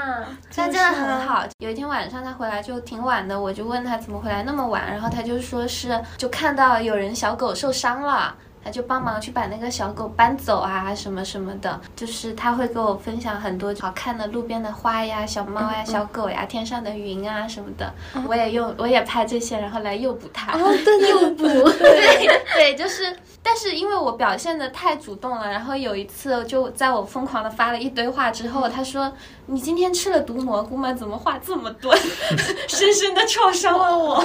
[0.53, 1.43] 他真的很好。
[1.59, 8.35] 有一天晚上他回来就挺晚的，我就问他怎么回来那么晚，然后他就说是就看到有人小狗受伤了。
[8.63, 17.93] 他就帮忙去把那个小狗搬走啊，什么什么的，就是他会给我分享很多好看的路边的花呀、小猫呀、小狗呀、天上的云啊什么的，
[18.27, 20.53] 我也用我也拍这些，然后来诱捕它。
[20.53, 29.11] 哦，对对诱捕，对 对，就是，但是因为我表现的太主动了，然后有一次就在我疯狂的发了一堆话之后，他说
[29.47, 30.93] ：“你今天吃了毒蘑菇吗？
[30.93, 31.93] 怎么话这么多？”
[32.67, 34.15] 深深的创伤了我。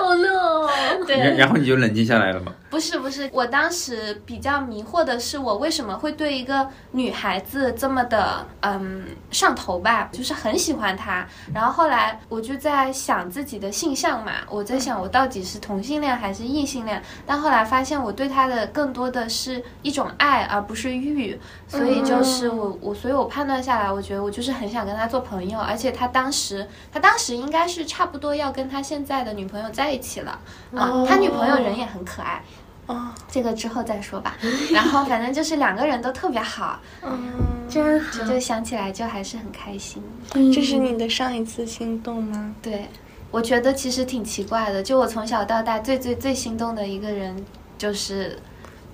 [0.00, 1.04] Oh no！
[1.06, 2.52] 对，然后你就冷静下来了吗？
[2.70, 3.73] 不是不是，我当时
[4.24, 11.26] 比较迷惑的是，我为什么会对一个女孩子这么的嗯上头吧，就是很喜欢她。
[11.52, 17.02] 然后后来我就在想自己的性向嘛，我在想我到底是同性恋还是异性恋。
[17.26, 21.40] 但后来发现我对她的更多的是一种爱，而不是欲。
[21.66, 30.38] 所以就是我我，所以我判断下来，我觉得我就是很想跟他做朋友，而且他当时他当时应该是差不多要跟他现在的女朋友在一起了
[30.74, 32.42] 啊，哦他女朋友人也很可爱。
[32.86, 34.36] 哦，这个之后再说吧。
[34.72, 37.32] 然后反正就是两个人都特别好，嗯，
[37.68, 38.32] 真好就。
[38.34, 40.02] 就想起来就还是很开心。
[40.52, 42.54] 这是你的上一次心动吗？
[42.60, 42.88] 对，
[43.30, 47.34] 我觉得其实挺奇怪的，就我从小到大最最最心动的一个人
[47.78, 48.38] 就是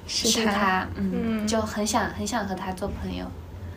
[0.07, 3.25] 是他他，嗯，嗯就很想很想和他做朋友。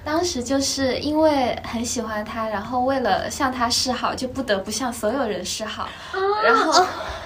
[0.06, 5.88] 当时就是因为很喜欢他，然后为了向他示好，就不得不向所有人示好，
[6.44, 6.74] 然后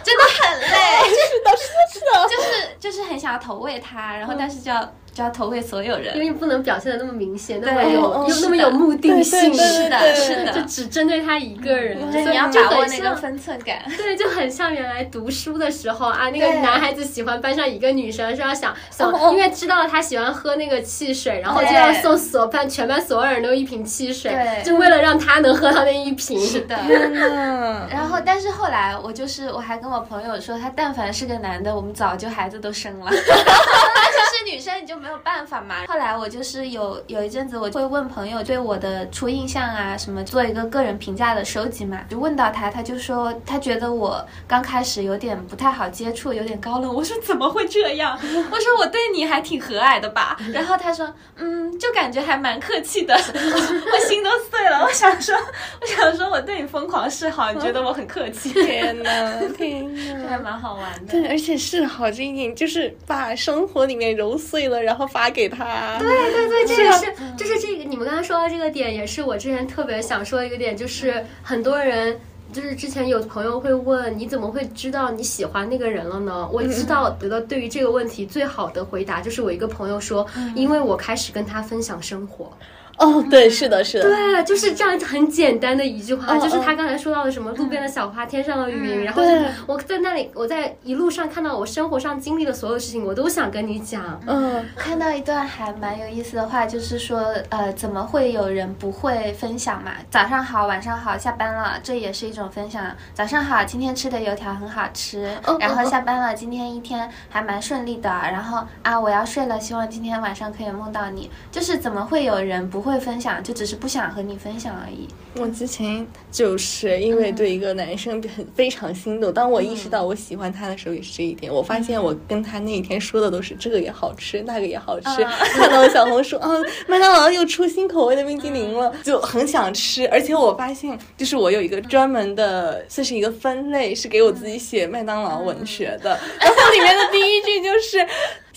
[0.03, 0.67] 真的很累，
[1.09, 2.27] 是的，是的，是的。
[2.29, 4.87] 就是就是很想要投喂他，然后但是就要
[5.17, 6.19] 就要投喂所有人因。
[6.19, 13.79] 为你不能表现的那么明显，那么有哦又那么有目的性，是的，是的，就只针对他一个人，所以你要把握那个分寸感。
[13.97, 26.39] 对，就很像原来读书的时候啊，那个男孩子喜欢班上一个女生，是要想想因为知道他喜欢喝那个汽水，然后就要送所班全班所有人都一瓶汽水对，就为了让他能喝到那一瓶。
[26.39, 26.77] 是的。
[27.89, 33.09] 然后，但是后来我就是，我还跟我朋友说，他但凡是个男的，我们早就孩子都生了。
[34.17, 35.85] 但是是女生，你就没有办法嘛。
[35.87, 41.99] 后来我就是有有一阵子，我会问朋友对我的初印象啊什么，做一个个人评价的收集嘛。
[42.09, 46.93] 就问到他，他就说他觉得我刚开始有点不太好接触，有点高冷。
[46.93, 48.17] 我说怎么会这样？
[48.23, 50.37] 我说我对你还挺和蔼的吧。
[50.53, 53.13] 然后他说，嗯，就感觉还蛮客气的。
[53.13, 55.35] 我心都碎了，我想说，
[55.81, 59.11] 我想说我对你疯狂示好，你觉得我很客气，天哪，
[59.57, 60.37] 天这还！
[60.37, 61.11] 蛮好玩的。
[61.11, 65.97] 对，而且示好这一点，就是把生活里面揉碎了，然后发给他。
[65.99, 72.19] 对，对对，这个是就是这个你们刚才说到这个点，也是我之前特别想说的一个点，就是很多人。
[72.49, 76.49] 就是之前有朋友会问你怎么会知道你喜欢那个人了呢？
[76.49, 82.49] 我知道得到对于这个问题最好的回答就是我一个朋友说，因为我开始跟他分享生活。
[82.97, 84.03] 哦，对，是的，是的。
[84.03, 89.21] 对，就是这样很简单的一句话，嗯就是他刚才说到的什么路边的小花，天上的云，然后
[89.67, 94.19] 我在那里，我在一路上看到我生活上经历的所有事情，我都想跟你讲。
[94.25, 99.91] 嗯，看到一段还蛮有意思的话，就是说，呃，怎么会有人不会分享嘛？
[100.09, 102.83] 早上好，晚上好，下班了，这也是一种分享。
[103.13, 108.09] 早上好，今天吃的油条很好吃，哦然后哦下班了，今天一天还蛮顺利的。
[108.09, 111.29] 然后啊，我要睡了，希望今天晚上可以梦到你。
[111.51, 115.07] 就是怎么会有人不会分享，就只是不想和你分享而已。
[115.39, 121.51] 我之前就是因为对一个男生很非常心动，当我意识到我喜欢他的时候，也是这一点。
[121.51, 125.23] 我发现我跟他那一天说的都是这个也好吃，那个也好吃。
[125.57, 126.49] 看到小红书啊，
[126.87, 130.07] 麦当劳又出新口味的冰激凌了，就很想吃。
[130.09, 136.17] 而且我发现，就是我有一个专门的，算是一个分类，是给我自己写麦当劳文学的。
[136.39, 138.07] 然后里面的第一句就是。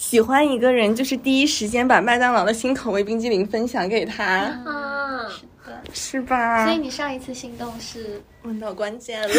[0.00, 6.64] 喜欢一个人，就是第一时间把麦当劳的新口味冰激凌分享给他，啊，是的，是吧？
[6.64, 8.22] 所以你上一次心动是？
[8.42, 9.28] 问到关键了。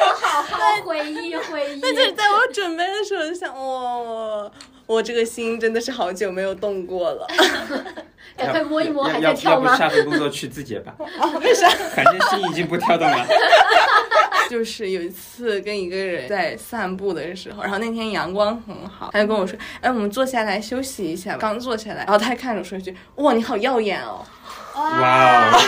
[0.00, 1.80] 我好好回忆回忆。
[1.82, 4.50] 那就是在我准备的时候就想，哇、
[4.92, 7.24] 我这个心真的是好久没有动过了。
[8.36, 9.76] 赶快摸一摸，要还要要不在跳吗？
[9.76, 11.68] 下份工作去自己吧， 啊，为啥？
[11.94, 13.24] 反正心已经不跳动了。
[14.48, 24.26] 就是有一次跟一个人在散步的时候，然后那天阳光很好，他就跟我说：“哎，我们坐下来休息一下吧。”刚坐下来，然后他还看着我说一句：“哇，你好耀眼哦。
[24.74, 25.58] 哇哦，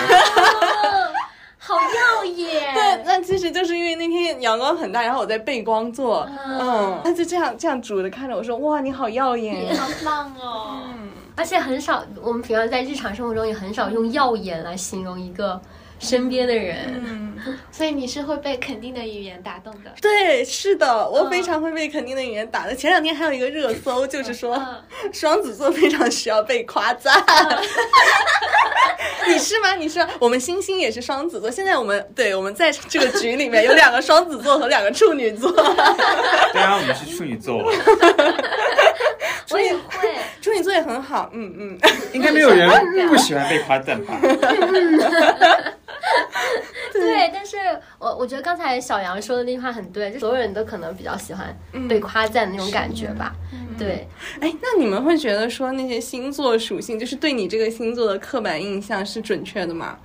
[1.65, 2.75] 好耀眼！
[2.75, 9.73] 对，那其实就是因为那天阳光很大，然后我在背光坐，嗯，他就这样这样煮着看着我说：“哇，你好耀眼。
[9.73, 10.81] 你好棒哦！
[10.87, 15.59] 嗯而且很少，我们平常在日常生活中也很少用耀眼来形容一个
[15.99, 17.03] 身边的人。
[17.07, 17.32] 嗯，
[17.71, 19.93] 所以你是会被肯定的语言打动的。
[20.01, 22.77] 对，是的，我非常会被肯定的语言打动。
[22.77, 24.83] 前两天还有一个热搜，就是说嗯，
[25.13, 27.13] 双子座非常需要被夸赞。
[29.27, 29.75] 你是吗？
[29.75, 30.05] 你是？
[30.19, 31.51] 我们星星也是双子座。
[31.51, 35.51] 现在我们对我们在这个局里面有两个双子座和两个处女座。
[35.53, 37.59] 对啊，我们是处女座，
[39.51, 41.79] 我也会，处女座也很好，嗯嗯。
[42.13, 42.69] 应该没有人
[43.09, 44.19] 不喜欢被夸赞吧？
[46.93, 47.31] 对。
[47.33, 47.57] 但是
[47.99, 51.57] 我我觉得刚才小杨说的那句话很对，就所有人都可能比较喜欢
[51.89, 53.35] 被夸赞的那种感觉吧。
[53.79, 54.09] 对，
[54.41, 59.99] 哎，那你们会觉得说那些星座属性，就是对你这个星座的刻板印象是准确的吗？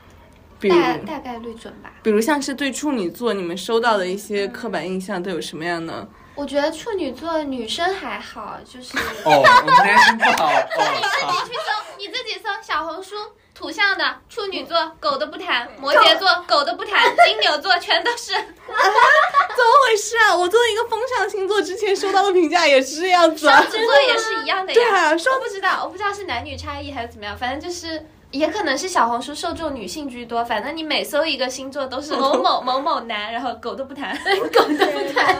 [0.59, 1.91] 比如，大大概率准吧。
[2.01, 6.07] 比如像是对处女座，你们收到的一些刻板印象都有什么样呢？
[6.33, 10.67] 我觉得处女座女生还好，就是哦，我们男生不好哦。
[11.27, 13.15] 好去搜，你自己搜小红书
[13.57, 18.31] 土象的处女座狗都不谈，摩羯座狗都不谈， 金牛座全都是。
[18.37, 20.35] 怎么回事啊？
[20.37, 23.71] 我作为一个风象星座，之前收到的评价也是这样子啊双。
[23.71, 24.75] 子座也是一样的呀。
[24.75, 28.05] 对啊双我不知道，我不知道是男女差异还是怎么样，反正就是。
[28.29, 34.13] 也可能是小红书受众女性居多，反正你每搜一个星座都是 某某某某男，然后狗都不谈，
[34.53, 35.33] 狗都不谈，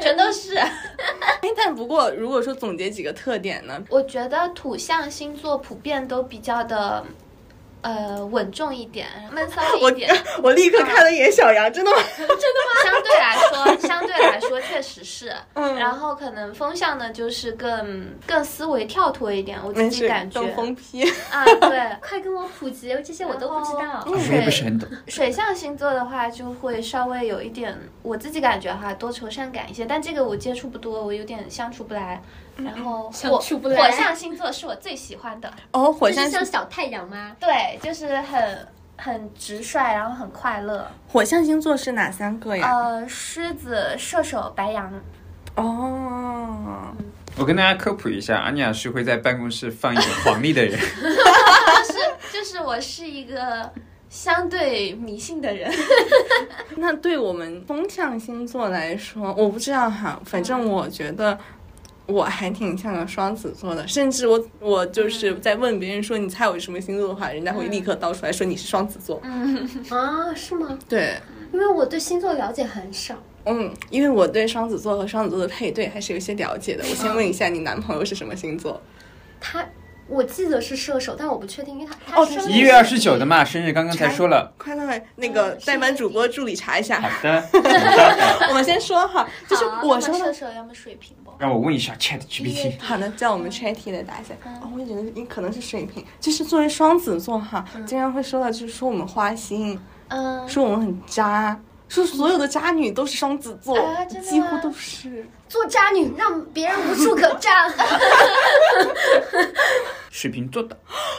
[0.00, 0.54] 全都是。
[0.54, 0.72] 哎，
[1.56, 3.82] 但不过如果说总结几个特点呢？
[3.90, 7.04] 我觉得土象星座普遍都比较的，
[7.80, 10.10] 呃，稳重一点， 闷骚一点。
[10.42, 11.96] 我立刻看了一眼小杨，真的吗？
[12.16, 13.36] 真的吗相对来
[13.76, 15.32] 说，相对来说确实是。
[15.54, 21.04] 嗯然后可能风象呢，就是更更思维跳脱一点，我自己感，觉当疯批。
[21.30, 21.96] 啊，对。
[22.00, 24.02] 快跟我普及，这些我都不知道。
[24.06, 24.88] 嗯我也不是很懂。
[25.06, 29.86] 水象星座的话，就会稍微有一点，我自己感觉哈，多愁善感一些。
[29.86, 32.20] 但这个我接触不多，我有点相处不来。
[32.64, 37.36] 然后火处不来火象星座是我最喜欢的，哦，火象像小太阳吗？
[37.38, 40.86] 对，就是很很直率，然后很快乐。
[41.08, 42.68] 火象星座是哪三个呀？
[42.68, 44.92] 呃，狮子、射手、白羊。
[45.54, 46.94] 哦，
[47.36, 50.78] 我跟大家科普一下，阿尼亚是会在办公室放一个 黄历的人。
[50.78, 51.98] 就是
[52.32, 53.72] 就是我是一个
[54.08, 55.72] 相对迷信的人。
[56.76, 61.36] 那对我们风象星座来说，我不知道哈，反正我觉得
[62.08, 69.20] 我还挺像个双子座的，甚至我我就是在问别人说你猜我是什么星座的话，人家会立刻倒出来说你是双子座。
[69.90, 70.78] 啊，是吗？
[70.88, 71.14] 对，
[71.52, 73.14] 因为我对星座了解很少。
[73.44, 76.84] 嗯，因为我对双子座和双子座的配对还是有些了解的。
[76.88, 78.80] 我先问一下，你男朋友是什么星座？
[79.38, 79.64] 他
[80.06, 84.50] 我记得是射手，但我不确定，因为他他哦一月二十九的嘛，生日刚刚才说了。
[84.56, 86.98] 快快，那个代班主播助理查一下。
[87.00, 87.44] 好的，
[88.48, 90.18] 我们先说哈，就是我说的。
[90.20, 91.27] 要么射手，要么水瓶不？
[91.38, 92.80] 让我问一下 Chat GPT。
[92.80, 94.34] 好的，叫我们 Chatty 来答一下。
[94.60, 99.78] 哦，我也觉得你可能是水瓶，就是作为双子座哈，经常会说到，就是说我们花心，
[100.08, 101.58] 嗯，说我们很渣，
[101.88, 105.26] 说所有的渣女都是双子座，啊真的几乎都是。
[105.48, 107.72] 做渣女，让别人无处可站。
[110.10, 110.76] 水瓶座的，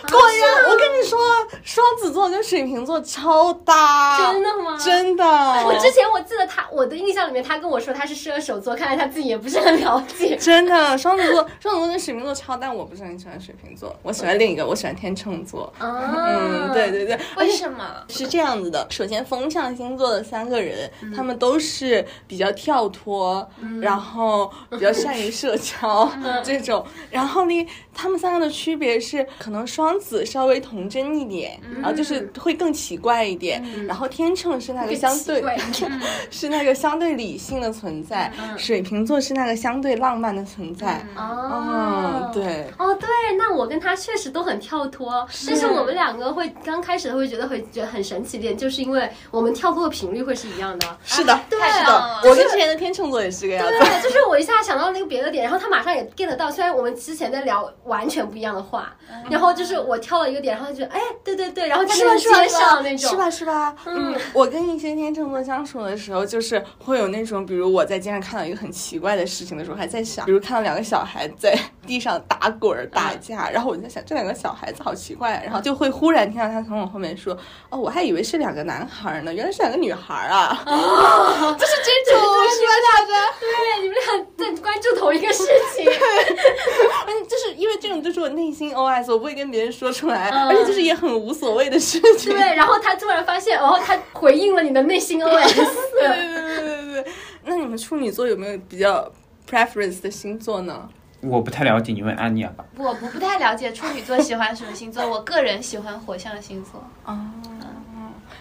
[0.07, 1.17] 对呀，我跟你说，
[1.63, 5.24] 双子座跟水瓶座超搭，真的吗真的。
[5.24, 10.36] 我之前我记得他，我的印象里面，他跟我说他是射手座，看来他自己也不是很了解。
[10.41, 15.72] 真的，双子座，双子座跟水瓶座超，搭我不是很喜欢水瓶座，我喜欢另一个，我喜欢天秤座。
[15.80, 18.03] 啊，嗯，对对对，为什么？
[18.09, 21.14] 是这样子的，首先风象星座的三个人，嗯。
[21.14, 23.49] 他们都是比较跳脱，
[23.82, 26.43] 然后比较善于社交、嗯。
[26.43, 26.86] 这种。
[27.10, 27.68] 然后呢，
[28.01, 35.43] 他们三个的区别是，可能双子稍微童真一点，嗯然后就是会更奇怪一点，然后天秤是那个相对
[36.31, 41.05] 是那个相对理性的存在，嗯水瓶座是那个相对浪漫的存在。
[41.17, 42.31] 哦嗯，。
[42.33, 42.67] 对。
[42.77, 50.97] 哦，对，那我跟他确实都很跳脱，但是我们两个会刚开始会觉得会觉得很神奇的点，就是因为我们跳脱的频率会是一样的。
[51.03, 53.73] 是的，对是的我跟之前的天秤座也是这个样子。
[53.73, 56.49] 对，就是我一下想到那个别的点，然后他马上也 get 到。
[56.49, 58.95] 虽然我们之前在聊完全不一样的话，
[59.29, 62.59] 然后就是我挑了一个点，然后就觉得哎，对对对，然后他是吧就是接吧是吧。
[62.59, 63.75] 上那种，是吧是吧？
[63.87, 71.57] 嗯，我跟一些天秤座相处的时候，就是会有那种，比如我在街上看到一个很奇怪的事情的时候，还在想，比如看到两个小孩在
[71.89, 77.35] 地上打滚儿打架，然后我就在想，这两个小孩子好奇怪啊，然后就会忽然听到他从我后面说，
[77.71, 82.21] 哦，我还以为是两个男孩儿呢，原来是两个女孩啊啊， 就是这种，
[82.53, 83.33] 是吧，大家？
[83.39, 85.43] 对，你们俩在关注同一个事
[85.75, 92.31] 情， 嗯，就是因为这种就是我内心 OS，我不会跟别人说出来，而且就是也很无所谓的事情。
[92.31, 95.55] 对，然后他突然发现，哦，他回应了你的内心 OS，
[95.95, 97.11] 对对对对对。
[97.45, 99.11] 那你们处女座有没有比较
[99.49, 100.87] preference 的星座呢？
[101.22, 102.63] 我不太了解，你问安妮尔吧。
[102.78, 107.20] 我不不太了解处女座喜欢什么星座， 我个人喜欢火象星座，哦，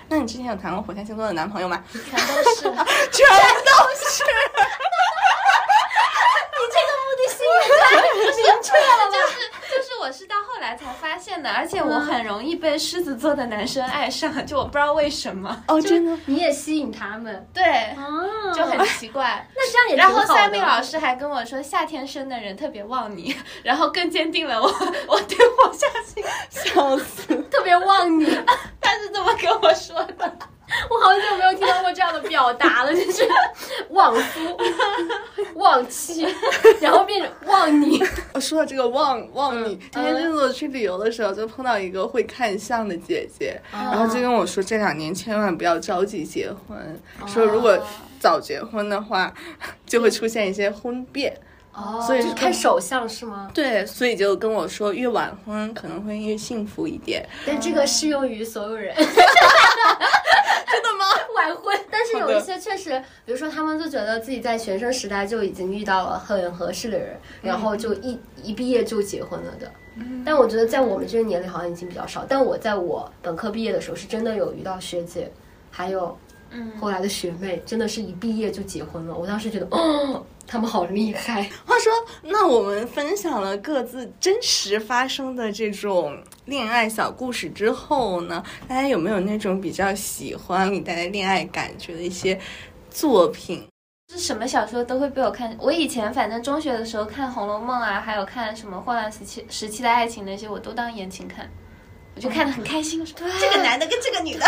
[0.09, 1.83] 那你之前有谈过火象星座的男朋友吗？
[1.93, 2.17] 全都
[2.55, 2.63] 是。
[2.63, 2.75] 全都
[3.95, 4.25] 是。
[6.59, 7.37] 你这个目的性
[7.79, 7.81] 太
[8.37, 9.13] 明确了吧？
[10.09, 15.63] 我是到后来才发现的，而且我很容易被狮子座的男生爱上，就我不知道为什么。
[15.69, 16.19] 哦，真的。
[16.25, 17.63] 你也吸引他们，对，
[17.95, 19.47] 哦就很奇怪。
[19.55, 24.67] 那这样也然后挺好的赛命老师还跟我说，夏天生的人特别旺你， 然后更坚定了我
[25.09, 27.27] 我对火象星笑死！
[27.51, 28.25] 特别旺你。
[28.81, 30.39] 他是这么跟我说的。
[30.91, 33.27] 我好久没有听到过这样的表达了，就是
[33.91, 34.57] 旺夫、
[35.55, 36.27] 旺妻，
[36.81, 38.03] 然后变成旺你。
[38.35, 47.79] 我 说到这个旺旺你，今天真的去旅游的时候，就碰到一个会看相的姐姐，然后就跟我说，这两年千万不要着急结婚，说如果
[48.21, 49.33] 早结婚的话，
[49.87, 51.33] 就会出现一些婚变。
[51.73, 53.49] 哦所以就是看手相是吗？
[53.55, 57.25] 对，所以就跟我说，越晚婚可能会越幸福一点。
[57.47, 58.93] 但这个适用于所有人。
[60.71, 61.05] 真的吗？
[61.37, 69.71] 晚婚，但是有一些确实，比如说他们就觉得自己在学生时代就已经遇到了很合适的人，然后就一一毕业就结婚了的。
[70.25, 75.31] 但我觉得在我们这个年龄好像已经比较少，但我在我本科毕业的时候是真的有遇到学姐，
[75.71, 76.17] 还有
[76.51, 79.15] 嗯后来的学妹，真的是一毕业就结婚了。
[79.15, 81.43] 我当时觉得，哦，他们好厉害。
[81.67, 81.93] 话说，
[82.23, 92.41] 那我们分享了各自真实发生的这种恋爱小故事之后呢，大家有没有那种比较喜欢给大家恋爱感觉的一些
[92.91, 93.69] 作品？
[94.11, 95.55] 是什么小说都会被我看。
[95.61, 101.47] 我以前反正中学的时候看《红楼梦》啊，还有看什么《霍乱时期时期的爱情》那些，我都当言情看，
[102.19, 103.01] 我就看得很开心。
[103.01, 104.45] 我说这个男的跟这个女的，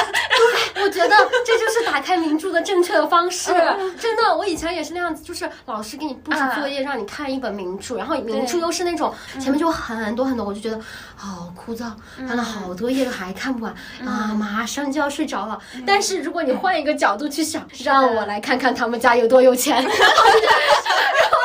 [0.75, 1.16] 对我觉得
[1.47, 3.53] 这就是打开名著的正确的方式。
[3.97, 10.81] 真的，我以前也是那样子，就是老师给你布置作业，让你看一本名著，然后名著又是那种前面就很多很多，我就觉得
[11.14, 11.93] 好枯燥，
[12.27, 13.73] 看了好多页都还看不完
[14.05, 15.57] 啊，马上就要睡着了。
[15.87, 21.39] 但是如果你换一个角度去想，让我来看看他们家有多有钱，然 后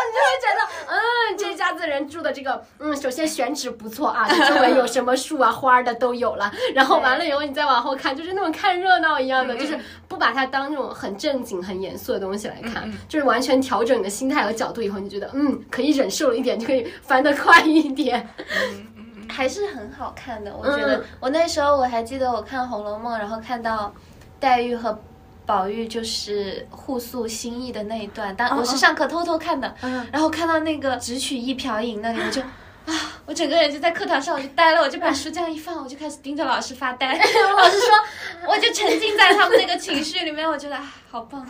[1.85, 6.51] 人住的这个，嗯，首先选址不错啊， 周围有什么树啊、花儿的都有了。
[6.73, 9.77] 然后完了以后，你再往后看，就是那种看热闹一样的，就是
[10.07, 18.27] 不把它当那种很正经、很严肃的东西来看，就是完全调整你的心态和角度以后，你觉得嗯，可以忍受了一点，就可以翻得快一点。
[19.27, 20.55] 还是很好看的。
[20.55, 23.93] 我觉得、嗯我那时候我还记得我看《红楼梦》，然后看到
[24.39, 24.97] 黛玉和
[25.45, 32.41] 宝玉就是互诉心意的那一段，当我是上课偷偷看的，嗯然后看到那个只取一瓢饮那里，我就。
[32.85, 32.93] 啊！
[33.25, 37.07] 我整个人就在课堂上，我就呆了，我就把书这样一放，我就开始盯着老师发呆。
[37.17, 37.89] 老师说，
[38.47, 41.43] 我就沉浸在他们那个情绪里面，我觉得啊，好棒。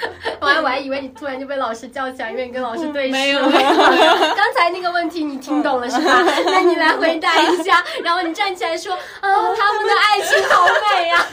[0.40, 3.50] 我还我还以为你突然就被老师叫起来，因为你跟老师对视没有了。
[4.36, 6.22] 刚才那个问题你听懂了是吧？
[6.46, 11.26] 那你来回答一下，然后你站起来说啊，他们的爱情好美呀、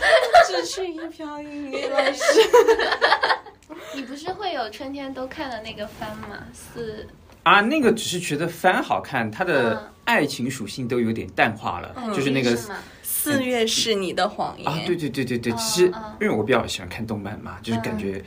[0.48, 2.24] 只是一瓢饮给老师。
[3.96, 6.40] 你不是会有春天都看的那个番吗？
[6.76, 7.08] 是
[7.44, 12.58] 啊，那个只是觉得番好看，它的嗯爱情属性都有点淡化了，就是那个？
[13.02, 18.22] 四月是你的谎言啊，对对对对对，其实嗯因为我比较喜欢看动漫嘛，就是感觉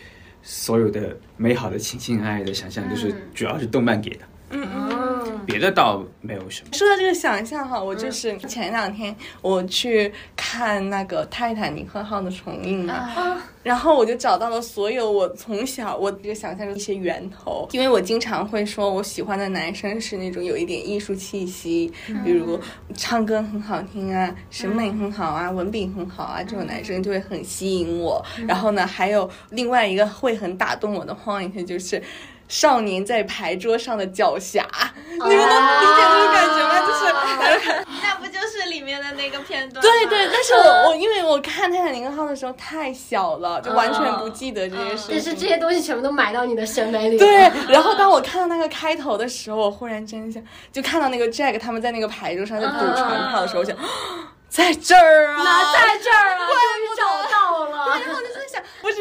[0.48, 3.16] 所有的美好的情情爱爱的想象都是嗯。
[3.34, 4.20] 主要是动漫给的，
[4.50, 6.68] 嗯嗯，别的倒没有什么。
[6.72, 21.92] 说到这个想象哈，我就是前两天我去看那个《泰坦尼克号》的重映嘛，啊，然后我就找到了所有我从小我这个想象中的一些源头，因为我经常会说我喜欢的男生是那种有一点艺术气息，
[22.24, 22.58] 比如
[22.96, 28.24] 唱歌很好听啊，审美很好啊，文笔很好啊，这种男生就会很吸引我。
[28.46, 32.00] 然后呢，还有另外一个会很打动我的 point 就是。
[32.48, 34.62] 少年在牌桌上的狡黠，
[35.10, 36.80] 你们能理解这种感觉吗？
[36.86, 39.82] 就是那不就是里面面的那个片段。
[39.82, 45.06] 对对，但是我我因为我看《泰坦尼克号》的时候太小了，就完全不记得这些事情。
[45.10, 47.18] 但是这些东西全部都埋到你的审美里。
[47.18, 50.40] 对，然后当我看到那个开头的时候，我忽然真相，
[50.72, 53.76] 就看到那个 Jack 他们在那个牌桌上在赌船票的时候，我想，
[54.48, 57.98] 在这儿啊，在这儿啊，终于找到了。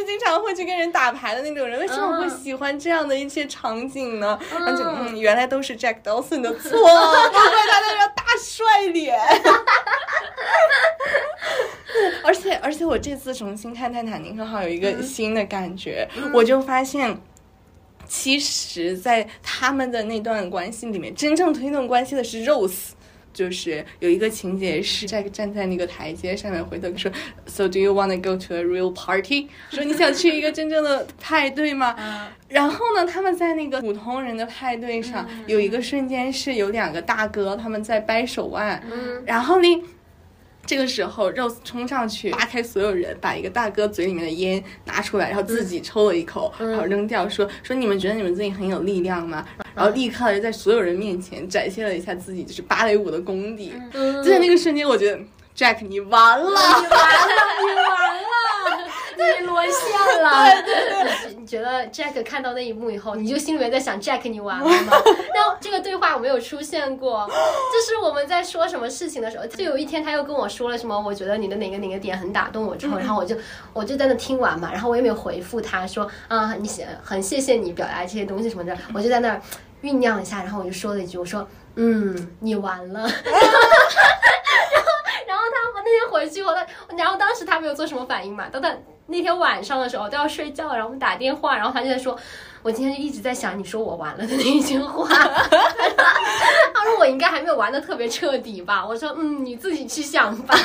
[0.05, 4.39] 经常会去跟人打牌的那种人，为什么会喜欢这样的一些场景呢？
[4.51, 9.19] 然后就嗯，原来都是 Jack Dawson 的错，难怪他那张大帅脸。
[12.23, 17.19] 而 且而且，我这次重新看《泰坦尼克号》有一个新的感觉，我就发现。
[18.07, 22.89] 其实，在他们的那段关系里面，真正推动关系的是 Rose，
[23.35, 27.11] 就是有一个情节是 Jack 站在那个台阶上面，回头说
[27.45, 29.49] ，So do you wanna go to a real party？
[29.69, 31.95] 说你想去一个真正的派对吗？
[32.47, 38.81] 然后呢，他们在那个普通人的派对上，有一个瞬间是有两个大哥他们在掰手腕，
[39.25, 39.83] 然后呢。
[40.65, 49.45] 这个时候，Rose 冲上去扒开所有人，把一个大哥嘴里面的烟拿出来，然后自己抽了一口，然后扔掉，说说你们觉得你们自己很有力量吗？
[49.75, 53.73] 然后立刻就在所有人面前展现了一下自己就是芭蕾舞的功底。
[53.93, 55.19] 就在那个瞬间，我觉得
[55.55, 56.87] Jack 你完了，你完了，
[57.61, 58.34] 你完了，
[59.17, 60.61] 你沦陷了。
[60.63, 64.93] 对对对，你觉得 Jack 看到那一幕以后，你就心里面在想 Jack 你完了吗？
[65.33, 73.35] 那这个对话我没有出现过，就是我们在说什么事情的时候，就有一天他又跟我说了什么，我觉得你的哪个哪个点很打动我之后，然后我就
[73.73, 79.41] 我就在那听完嘛，然后我也没有回复他说啊，你写很谢谢你表达这些东西什么的，我就在那儿
[79.83, 83.01] 酝酿一下，然后我就说了一句，我说嗯，你完了。
[85.27, 88.47] 然后他那天回去后，他然后当时他没有做什么反应嘛。
[88.49, 88.69] 等他
[89.07, 92.17] 那天晚上的时候都要睡觉了，然后我们打电话，然后他就在说，
[92.63, 95.07] 我今天就一直在想你说我完了的那一句话。
[96.73, 98.85] 他说我应该还没有玩的特别彻底吧？
[98.85, 100.55] 我说嗯，你自己去想吧。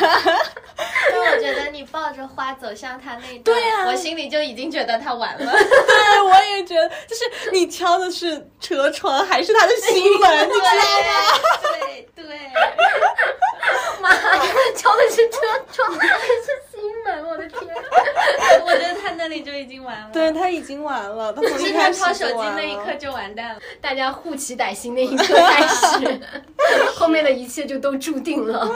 [1.12, 5.52] 因为我觉得你抱着花走向他那段，对呀我心里就已经觉得他完了。
[5.52, 10.80] 对，我也觉得，就是你敲的是车窗还是他的心门， 你知道吗？
[11.62, 12.38] 对对，
[14.00, 14.42] 妈呀，
[14.76, 15.38] 敲的是车
[15.72, 16.24] 窗还是
[16.69, 16.69] 心
[17.04, 17.24] 门？
[17.26, 17.60] 我的天！
[18.64, 20.10] 我觉得他那里就已经完了。
[20.12, 23.60] 对他已经完了，他从是他一开始掏手机就完那一了刻就完蛋了。
[23.80, 26.20] 大家互起歹心那一刻开始，
[26.94, 28.68] 后面的一切就都注定了。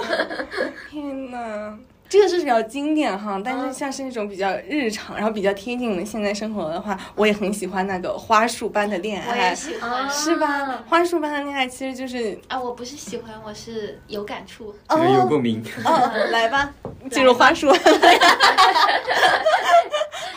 [0.91, 1.79] 天呐，
[2.15, 10.85] 这个是比较经典哈，但是像是那种比较日常，然后比较贴近我们现在生活的话，我也很喜欢那个花束般的恋我也爱，喜欢是吧？
[10.87, 14.73] 花束般的恋爱其实就是啊，我不是喜欢，我是有感触。
[14.89, 15.61] 这个有共鸣。
[15.85, 16.73] 哦，来吧，
[17.11, 17.73] 进入花束。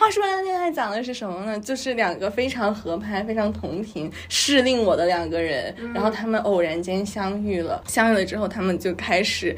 [0.00, 1.60] 花束般的恋爱讲的是什么呢？
[1.60, 9.56] 就是两个非常合拍、非常同频、适令我的两个人，然后他们偶然间相遇了，相遇了之后，他们就开始。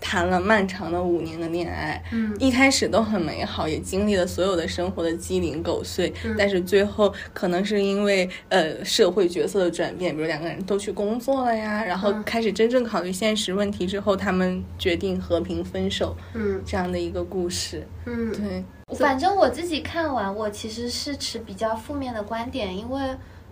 [0.00, 2.36] 谈了漫长的五年的恋爱，嗯。
[2.38, 16.62] 一开始都很美好，也经历了所有的生活的鸡零狗碎，但是最后可能是因为呃社会角色的转变，比如两个人都去工作了呀，然后开始真正考虑现实问题之后，他们决定和平分手，嗯。
[16.64, 17.86] 这样的一个故事。
[18.04, 18.32] 嗯。
[18.32, 18.64] 对，
[18.96, 23.00] 反正我自己看完，我其实是持比较负面的观点，因为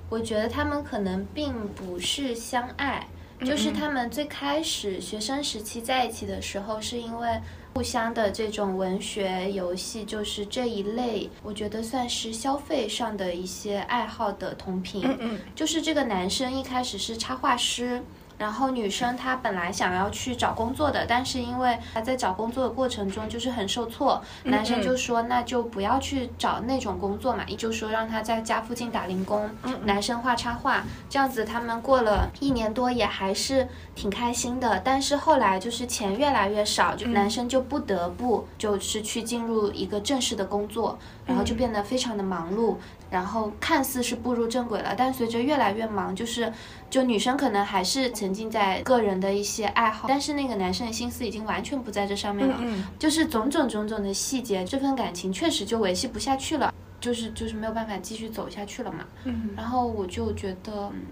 [0.09, 3.07] 我觉得他们可能并不是相爱，
[3.41, 7.29] 就是他们最开始学生时期在一起的时候，是因为
[7.75, 15.03] 互相的这种文学、游戏，就是这一类，我觉得算是消费上的一些爱好的同频。
[15.05, 18.03] 嗯嗯就是这个男生一开始是插画师，
[18.39, 29.51] 然后女生她本来想要去找工作的，但是因为她在找工作的过程中就是很受挫，男生就说那就不要去找那种工作嘛，也就说让她在家附近打零工，
[29.85, 42.77] 男生画插画，这样子他们过了一年多也还是挺开心的，但是后来就是钱越来越少，就男生就不得不就是去进入一个正式的工作，然后就变得非常的忙碌，
[43.15, 46.53] 然后看似是步入正轨了，但随着越来越忙，就是
[46.91, 59.07] 就女生可能还是沉浸在个人的一些爱好，但是那个男生的心思已经完全不在这上面了，嗯就是种种种种的细节，这份感情确实就维系不下去了，就是就是没有办法继续走下去了嘛。
[59.23, 61.03] 嗯然后我就觉得，嗯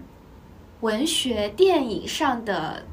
[0.81, 2.83] 文学、电影上的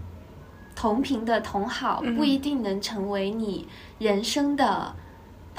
[0.77, 3.67] 同频的同好，不一定能成为你
[3.99, 4.95] 人生的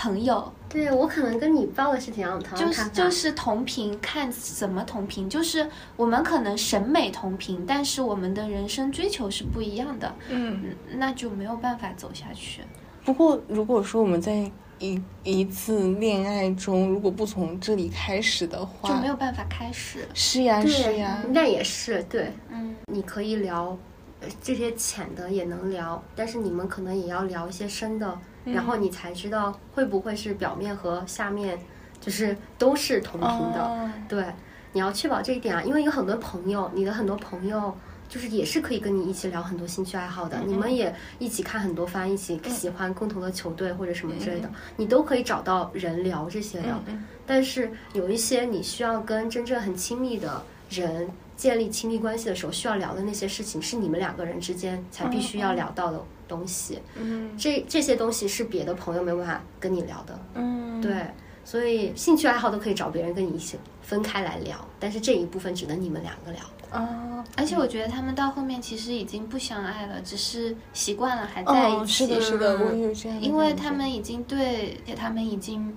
[0.02, 0.52] 朋友。
[0.68, 10.62] 对我可能跟你报的是挺样同样就是看法就是同频，看怎么同频，就是我们可能审美同频，但是我们的人生追求是不一样的，嗯。
[10.64, 12.62] 嗯那就没有办法走下去。
[13.04, 14.50] 不过，如果说我们在
[14.80, 20.08] 一一次恋爱中，如果不从这里开始的话，就没有办法开始。
[20.14, 22.32] 是呀，是对呀，那也是对。
[22.50, 23.78] 嗯，你可以聊
[24.22, 31.60] 呃这些浅的也能聊，但是你们可能也要聊一些深的，然后你才知道会不会是表面和下面
[32.00, 33.64] 就是都是同频的。
[33.64, 33.90] 哦。
[34.08, 34.26] 对，
[34.74, 37.76] 你要确保这一点啊，因为有很多朋友，你的很多朋友
[38.10, 46.82] 就是也是可以跟你一起聊很多兴趣爱好的，你们也一起看很多番，一起喜欢共同的球队或者什么之类的，你都可以找到人聊这些的。
[47.26, 56.02] 但是有一些你需要跟真正很亲密的人建立亲密关系的时候，需要聊的那些事情，是你们两个人之间才必须要聊到的
[56.32, 56.80] 东西。
[56.96, 60.18] 嗯这这些东西是别的朋友没有办法跟你聊的。
[60.36, 61.06] 嗯，对，
[61.44, 66.42] 所以兴趣爱好都可以找别人跟你一起分开来聊，但是这一部分只能你们两个聊。
[66.72, 71.94] 哦而且我觉得他们到后面其实已经不相爱了，只是习惯了还在哦，一起。
[71.94, 75.74] 是的，是的，嗯我也有这样的，因为他们已经对，他们已经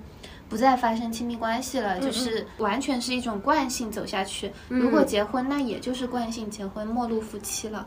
[0.48, 4.52] 不再发生亲密关系了，就是完全是一种惯性走下去。
[4.68, 7.86] 如果结婚，那也就是惯性结婚，陌路夫妻了。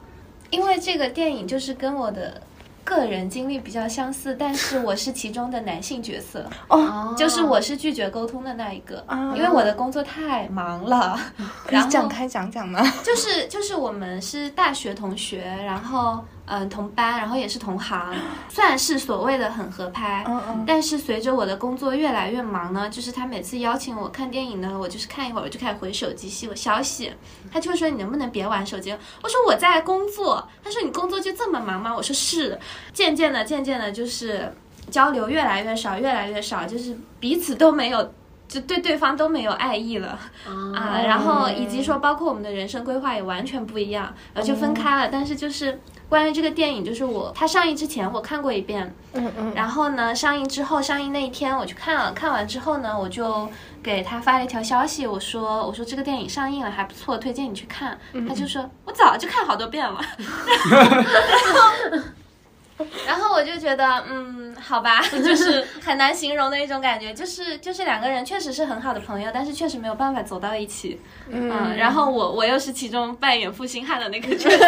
[0.52, 2.42] 因为这个电影就是跟我的
[2.88, 11.20] 个人经历比较相似，但是我是其中的男性角色，哦，就是我是拒绝沟通的那一个，啊因为我的工作太忙了。
[11.66, 12.82] 可以 然后展开讲讲吗？
[13.04, 18.14] 就是就是我们是大学同学，然后嗯、呃同班，然后也是同行，
[18.50, 20.24] 算是所谓的很合拍。
[20.28, 27.14] 嗯嗯但是随着我的工作越来越忙呢，就是他每次邀请我看电影呢，我就是看一会儿我就开始回手机息我消息，
[27.52, 28.92] 他就会说你能不能别玩手机？
[29.22, 31.94] 我说我在工作，他说你工作就这么忙吗？
[31.96, 32.60] 我说是。
[32.94, 34.52] 渐渐的，渐渐的，就是
[34.90, 38.14] 交流越来越少，越来越少，就是彼此都没有。
[38.48, 40.18] 就对对方都没有爱意了
[40.74, 45.10] 啊，然后以及说，包括我们的人生规划也完全不一样，然后就分开了。
[45.12, 53.50] 但是就是关于这个电影，就是我它上映之前我看过一遍，嗯嗯，然后呢，上映之后，上映那一天我去看了，看完之后呢，我就
[53.84, 57.98] 给他发了一条消息，我说我说这个电影上映了还不错，推荐你去看。
[58.28, 60.00] 他就说我早就看好多遍了，
[60.72, 60.92] 然后
[61.92, 62.08] 然后
[63.38, 71.00] 我就觉得嗯，好吧，就是 很难形容的一种感觉，就是就是两个人确实是很好的朋友，但是确实没有办法走到一起。
[71.30, 74.58] 嗯，然后我我又是其中扮演负心汉的那个角色。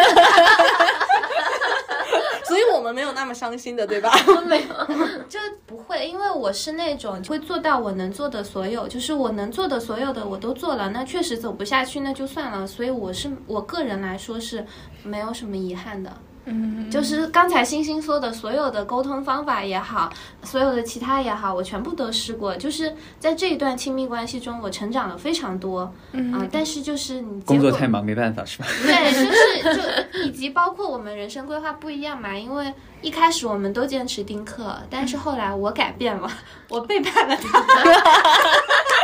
[2.44, 4.10] 所以我们没有那么伤心的，对吧？
[4.44, 4.86] 没有，
[5.28, 12.66] 就不会，因为我是那种会做到我能做的所有，就是我能做的所有的我都做了，那确实走不下去那就算了。
[12.66, 14.66] 所以我是我个人来说是
[15.04, 16.12] 没有什么遗憾的。
[16.46, 20.10] 嗯，就是刚才星星说的所有的沟通方法也好，
[20.42, 22.56] 所有的其他也好，我全部都试过。
[22.56, 25.92] 就是在这一段亲密关系中，我成长了非常多。
[26.12, 28.66] 嗯、但是就是你工作太忙没办法是吧？
[28.82, 29.82] 对，就是
[30.14, 32.72] 就以及包括我们人生规划不一样嘛，因为
[33.02, 36.30] 一开始我们都坚持丁克，但是后来我改变了，
[36.68, 37.62] 我背叛了他。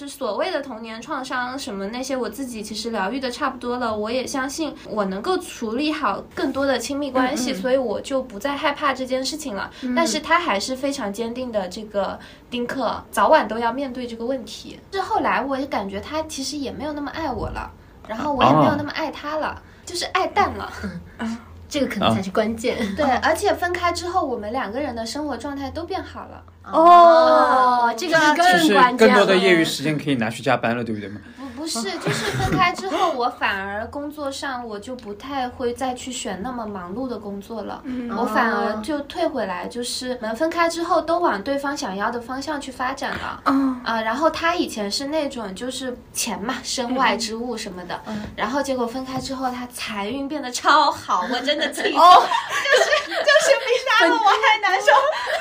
[0.00, 3.94] 就是所谓的童年创伤什么那些，我自己其实疗愈的差不多了。
[3.94, 9.70] 我也相信我能够处理好更多的亲密关系，所以我就不再害怕这件事情了。
[9.94, 14.80] 但是他还是非常坚定的，这个丁克早晚都要面对这个问题。
[14.90, 17.70] 是后来我也感觉他其实也没有那么爱我了，
[18.08, 20.72] 然后我也没有那么爱他了，就是爱淡了。
[21.70, 22.76] 这个可能才是关键。
[22.94, 26.42] 对，而且分开之后，我们两个人的生活状态都变好了。
[26.64, 31.20] 哦，这个是更关键更多的业余时间可以拿去加班了，对不对嘛？
[31.60, 37.82] 不不是，就是分开之后，我反而工作上我就不太会再去选那么忙碌的工作了，
[38.16, 43.42] 我反而就退回来，就是我们分开之后都往对方想要的方向去发展了。
[43.44, 48.00] 嗯啊，然后他以前是那种就是钱嘛，身外之物什么的，
[48.34, 51.88] 然后结果分开之后，他财运变得超好，我真的气死。
[51.98, 52.22] 哦，
[52.64, 53.70] 就是就是比
[54.00, 54.86] 杀了我还难受。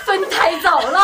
[0.05, 0.99] 分太早了，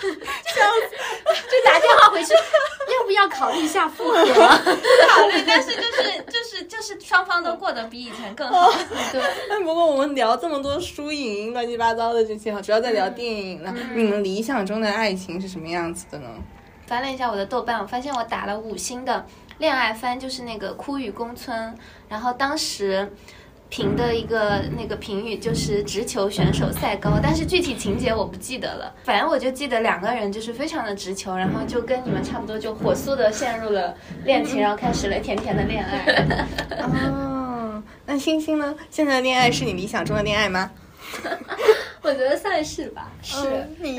[0.00, 4.16] 就打电话回去，要不要考虑一下复合？
[4.16, 8.70] 考虑，但是就是就是就是双方都过得比以前更好。
[9.10, 13.74] 对，但不过我们聊这么多输赢乱七八糟的这些哈，主要在聊电影了。
[13.94, 16.28] 你们理想中的爱情是什么样子的呢？
[16.86, 19.24] 翻了一下我的豆瓣，我发现我打了五星的
[19.56, 21.56] 恋爱番，就是那个《枯雨宫村》，
[22.08, 23.10] 然后当时。
[23.72, 28.94] 评的一个那个评语就是直球选手赛高，但是具体情节我不记得了。
[29.02, 33.96] 反正我就记得两个人就是非常的直球，然后就跟你们差不多，就火速的陷入了
[34.26, 36.46] 恋情，然后开始了甜甜的恋爱。
[36.84, 38.74] 哦，那星星呢？
[38.90, 40.70] 现在的恋爱是你理想中的恋爱吗？
[42.02, 43.36] 我觉得算是吧，是。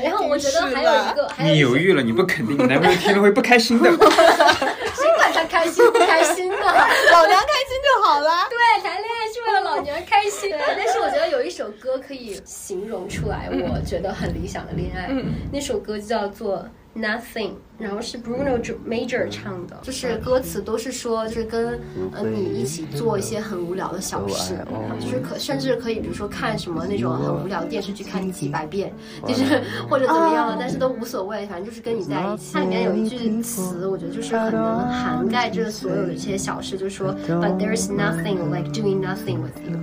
[0.02, 3.90] 然后我觉得还有一个，还有你犹豫了，你不肯定，你男朋友听了会不开心的。
[3.96, 6.56] 谁管他开心不开心的？
[6.56, 8.46] 老娘开心就好了。
[8.50, 10.50] 对，谈恋爱是为了老娘开心。
[10.50, 15.06] 对，但是我觉得有一首歌可以形容出来，我觉得很理想的恋爱。
[15.10, 16.58] 嗯那首歌叫做
[16.96, 21.80] 《Nothing，然后是 Bruno Major 唱的，就是歌词都是说，就是跟
[22.12, 24.64] 呃你一起做一些很无聊的小事，
[25.00, 28.92] 就是可甚至可以，比如说看什么那种很无聊的电视剧，看几百遍，
[29.26, 32.54] 就是或者怎么样的，但是都无所谓，反正就是跟你在一起。
[32.54, 39.80] 它里面有一句词，我觉得就是很能涵盖这所有的一些小事，就是说，But there's nothing like doing nothing with you。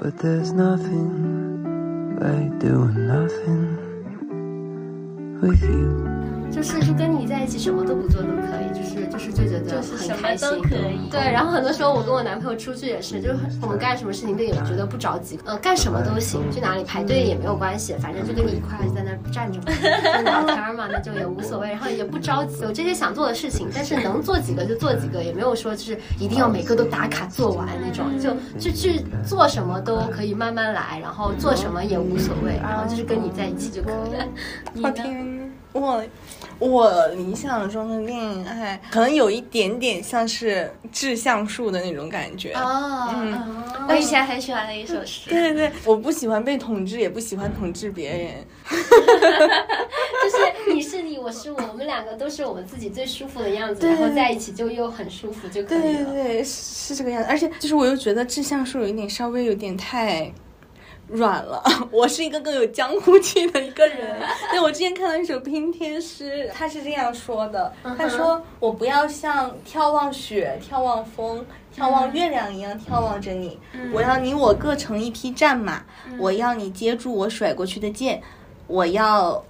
[0.00, 1.58] But there's nothing
[2.20, 3.77] like doing nothing
[5.40, 6.07] with you.
[6.50, 34.24] 就是就跟你在一起什么都不做都可以，就是就是就觉得很开心，都可以对，然后很多时候我跟我男朋友出去也是，就是我们干什么事情都也觉得不着急，呃，干什么都行，去哪里排队也没有关系，反正就跟你一块在那儿站着嘛，就聊天嘛，那就也无所谓，然后也不着急，有这些想做的事情，但是能做几个就做几个，也没有说就是一定要每个都打卡做完那种，就就去做什么都可以慢慢来，然后做什么也无所谓，然后就是跟你在一起就可以了。
[34.82, 35.37] 好听。
[35.72, 36.02] 我
[36.58, 42.52] 我理想中的恋爱可能有一点点像是致橡树的那种感觉。
[42.54, 48.30] 哦，嗯我以前很喜欢的一首诗，对对对，我不喜欢被统治，也不喜欢统治别人。
[48.68, 56.12] 就是你是你，我是我，我们两个都是我们自己最舒服的样子，然后在一起就又很舒服就可以了。
[56.12, 57.28] 对对，是这个样子。
[57.30, 60.32] 而且就是我又觉得致橡树有一点稍微有点太。
[61.08, 64.16] 软了， 我是一个更有江湖气的一个人。
[64.50, 71.44] 对，我之前看到一首拼贴诗，他是这样说的：他说我不要像眺望雪、眺望风、
[71.74, 73.58] 眺望月亮一样眺望着你，
[73.92, 75.82] 我要你我各乘一匹战马，
[76.18, 78.22] 我要你接住我甩过去的剑，
[78.66, 79.44] 我要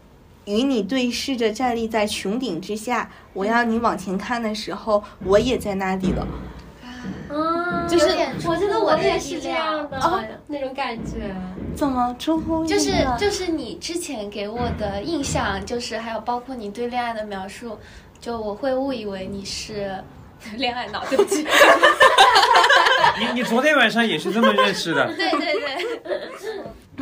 [0.44, 6.26] 与你对视着站立在穹顶之下，我要你往前看的时候，我也在那里了。
[7.30, 11.34] 嗯，就是有点我觉得我也是这样的、哦那种感觉。
[11.74, 17.78] 怎么出乎意就是就是你之前给我的印象，就是还有包括你对恋爱的描述，
[18.20, 19.94] 就我会误以为你是
[20.56, 21.46] 恋爱脑，对不起。
[23.20, 25.06] 你你昨天晚上也是这么认识的？
[25.14, 26.00] 对对对，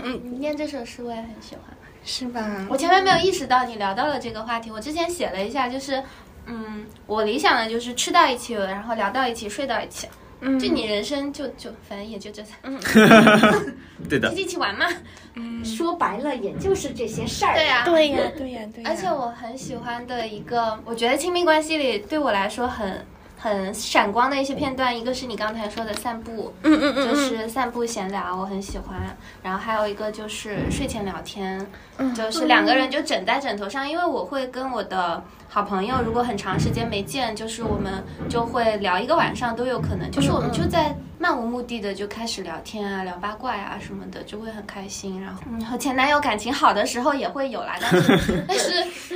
[0.02, 1.64] 嗯，你念这首诗我也很喜欢。
[2.08, 2.40] 是吧？
[2.70, 6.00] 我前面没有意识到你聊到了这个话题，我之前写了一下，就是，
[6.46, 10.06] 嗯，我理想的就是吃到一起，然后聊到一起，睡到一起。
[10.40, 12.78] 嗯就你人生就就反正也就这嗯，
[14.06, 14.86] 对的就，一起玩嘛。
[15.34, 17.54] 嗯说白了，也就是这些事儿。
[17.54, 18.90] 对呀、对呀，对呀，对呀。
[18.90, 23.04] 而且我很喜欢的一个，我觉得亲密关系里对我来说很
[23.38, 29.16] 很闪光的一些片段，一个是你刚才说的散步，嗯嗯嗯，就是散步闲聊，我很喜欢。
[29.42, 31.66] 然后还有一个就是睡前聊天，
[32.14, 35.22] 就是两个人就枕在枕头上，因为我会跟我的
[35.56, 45.18] 好朋友，如果很长时间没见，就是我们就会聊一个晚上都有可能，就是我们就在漫无目的的就开始聊天啊，聊八卦啊、什么的，就会很开心。
[45.18, 48.74] 然后嗯，和前男友感情好的时候也会有啦，但是 但是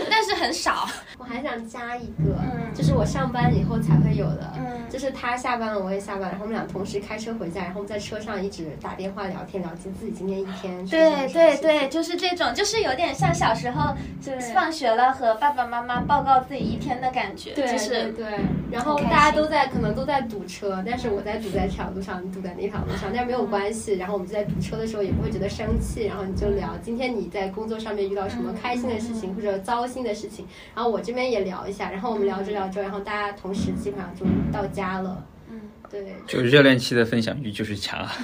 [0.08, 0.88] 但是很少。
[1.18, 18.38] 我还想加一个，嗯就是我上班以后才会有的，嗯就是他下班了，我也下班，然后我们俩同时开车回家，然后我们在车上一直打电话聊天，聊自己今天一天对对对，就是这种，就是有点像小时候就放学了和爸爸妈妈报告自己一天的感觉，对就是对对，
[18.70, 23.94] 然后大家都在可能都在堵车，但是我在堵在这条路上，你堵在那条路上，但是没有关系。
[23.94, 35.24] 然后我们就在堵车的时候也不会觉得生气，然后你就聊今天你在工作上面遇到什么开心的事情或者糟心的事情，然后我这边也聊一下，然后我们聊着聊着，然后大家同时基本上就到家了。
[35.50, 35.60] 嗯，
[35.90, 38.12] 对，就热恋期的分享欲就是强啊。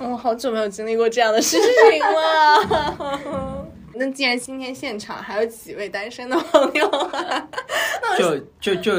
[0.00, 3.57] 我好久没有经历过这样的事情了。
[3.98, 7.48] 那既然今天现场还有几位单身的朋友、啊，
[8.16, 8.92] 就就就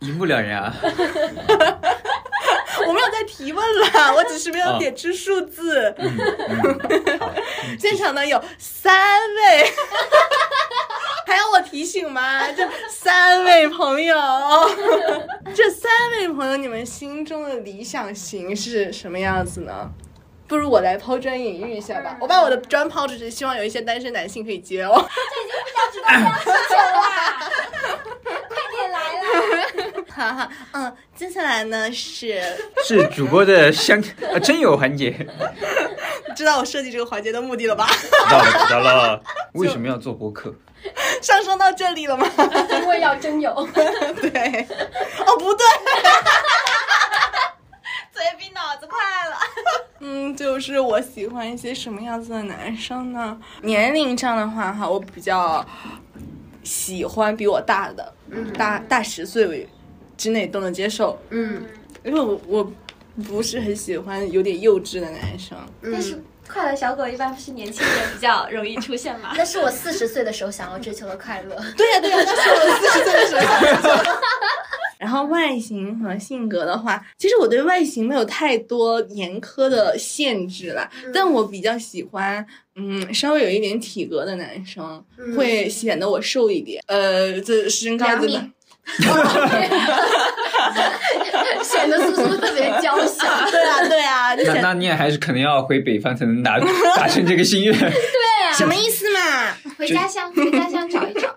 [0.00, 0.74] 一目了然啊。
[2.86, 5.94] 我没有在提问啦，我只是没有点出数字。
[7.80, 9.72] 现场呢有三位，
[11.26, 12.46] 还要我提醒吗？
[12.52, 14.14] 这三位朋友，
[15.54, 19.90] 这三位朋友，你们心中的理想型是什么样子呢？
[20.48, 22.16] 不如我来抛砖引玉一下吧。
[22.20, 25.04] 我把我的砖抛出去，希望有一些单身男性可以接哦。
[30.08, 32.42] 哈哈，嗯，接下来呢是
[32.86, 34.00] 是主播的相
[34.32, 35.14] 啊真友环节，
[36.34, 37.86] 知道我设计这个环节的目的了吧？
[38.00, 39.22] 知道了知道了。
[39.52, 40.54] 为什么要做播客？
[41.20, 42.26] 上升到这里了吗？
[42.70, 43.52] 因为要真有。
[44.22, 44.66] 对，
[45.26, 45.66] 哦不对，
[48.14, 49.36] 嘴比脑子快了。
[50.00, 53.38] 嗯，就是我喜欢一些什么样子的男生呢？
[53.62, 55.64] 年龄上的话，哈，我比较
[56.62, 58.12] 喜欢比我大的，
[58.56, 59.68] 大大十岁为
[60.16, 61.62] 之内都能接受，嗯
[62.04, 62.72] 因为我我
[63.28, 65.56] 不是很喜欢有点幼稚的男生。
[65.82, 69.32] 但是快乐小狗一般不是年轻人比较容易出现吗？
[69.36, 71.56] 那是我四十岁的时候想要追求的快乐。
[71.76, 73.34] 对呀、对呀、那是我四十岁的时
[73.88, 74.16] 候。
[75.06, 82.44] 然后外形和性格的话，其实我对外形没有太多严苛的限制啦，但我比较喜欢，
[82.74, 85.00] 嗯，稍微有一点体格的男生，
[85.36, 86.82] 会显得我瘦一点。
[86.88, 88.44] 呃，这身高真的。
[91.62, 93.24] 显得苏苏特别娇小。
[93.50, 96.58] 对啊，对啊，那那你也还是可能要回北方才能达
[96.96, 97.72] 达成这个心愿。
[97.78, 99.54] 对、啊什么意思嘛？
[99.78, 100.75] 回家乡，回家乡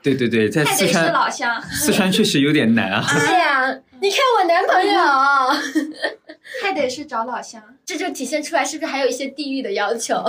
[0.02, 3.06] 对对对，在四川老乡， 四川确实有点难啊。
[3.08, 3.68] 对 呀、
[4.02, 5.94] 你看我男朋友，
[6.64, 7.62] 还得是找老乡。
[7.86, 10.24] 这就体现出来是不是还有一些地域的要求？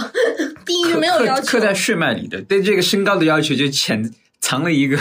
[0.64, 4.96] 地域没有要求刻刻，在血脉里的，对这个身高的要求就潜藏了一个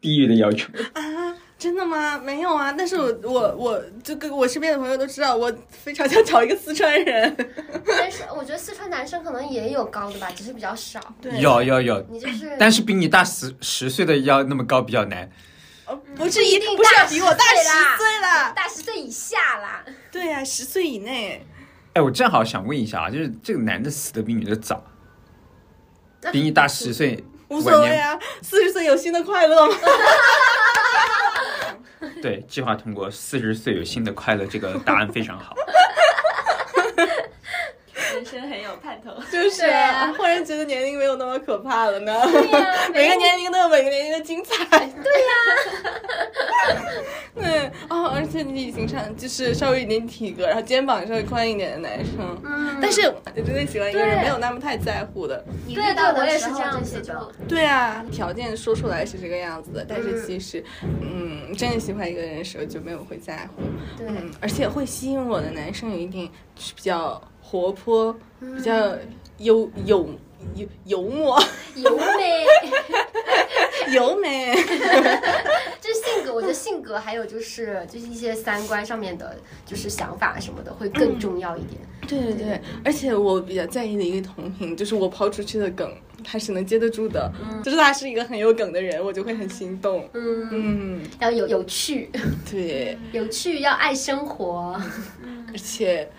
[0.00, 0.66] 地域的要求。
[0.94, 1.21] 啊，
[1.62, 2.18] 真的吗？
[2.18, 7.36] 没有啊，但是我我我这个我身边的朋友都知道，我非常想找一个四川人。
[7.86, 10.98] 但是我觉得四川男生可能也有高的吧，只是比较少。
[11.20, 15.30] 对，有有有，你就是，但是比你大十十岁的要那么高比较难。
[15.86, 18.50] 呃不是一定不是要比我大10岁啦十岁啦。
[18.50, 19.84] 大十岁以下啦。
[20.10, 21.46] 对呀、十岁以内。
[21.94, 24.84] 哎，我正好想问一下啊，就是这个男的死的比女的早，
[26.32, 29.76] 比你大十岁，无所谓啊，四十岁有新的快乐吗？
[32.20, 35.54] 对，计划通过四十岁有新的快乐，这个答案非常好。
[38.22, 39.10] 人生很有盼头。
[39.30, 42.12] 就是啊啊，忽然觉得年龄没有那么可怕了呢。
[42.24, 44.64] 对呀、 每个年龄都有每个年龄的精彩。
[44.68, 45.32] 对呀、
[47.34, 52.40] 对 哦，而且你体型上就是稍微有点体格，然后肩膀稍微宽一点的男生。
[52.44, 55.44] 嗯，但是我真的喜欢一个人没有那么太在乎的。
[55.66, 57.02] 你对遇到的对我也是时候这样子
[57.48, 60.64] 对啊，条件说出来是这个样子的，但是其实，
[61.00, 63.62] 嗯，真的喜欢一个人的时候就没有会在乎。
[63.98, 67.20] 对，嗯，而且会吸引我的男生有一点是比较
[67.52, 68.72] 活泼，比较
[69.36, 70.08] 幽幽
[70.54, 71.38] 幽幽默、
[71.76, 72.46] 油美，
[73.92, 74.54] 柔美。
[75.78, 79.36] 就是性格，我觉得性格还有就是就是一些三观上面的，
[79.66, 81.78] 就是想法什么的会更重要一点。
[82.08, 85.94] 对对对，而且我比较在意的一个同频，就是我抛出去的梗，
[86.24, 87.30] 他是能接得住的，
[87.62, 90.08] 就是他是一个很有梗的人，我就会很心动。
[90.14, 92.10] 嗯，嗯，要有有趣，
[92.50, 94.80] 对，有趣，要爱生活。
[95.48, 96.10] 而且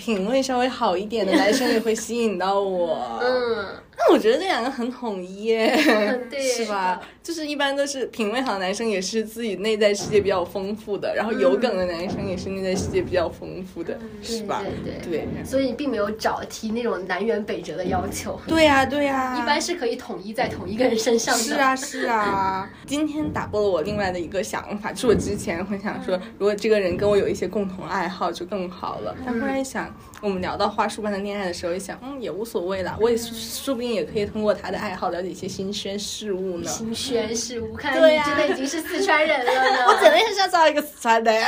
[0.00, 3.20] 品味稍微好一点的男生也会吸引到我。
[3.20, 3.66] 嗯，
[4.00, 5.76] 那我觉得这两个很统一耶，
[6.30, 7.00] 对是吧？
[7.22, 14.62] 就是一般都是品味好的男生，也是自己内在世界比较丰富的，然后有梗的男生也是内在世界比较丰富的，是吧？
[14.64, 21.42] 对对对所以你并没有找提那种南辕北辙的要求，对呀、对呀、一般是可以统一在同一个人身上的。
[21.44, 22.70] 是啊，是啊。
[22.86, 29.14] 今天打破了我另外的一个想法，就是我之前会想说，如果这个人跟我有一些共同爱好就更好了。
[29.24, 32.96] 但忽然想，我们聊到花束般的恋爱的时候，一想，嗯，也无所谓啦。
[33.00, 36.68] 我也说不定也可以通过他的爱好了解一些新鲜事物呢。
[36.68, 39.84] 新鲜事物，看来你真的已经是四川人了呢。
[39.88, 41.32] 我真的很想找一个四川的。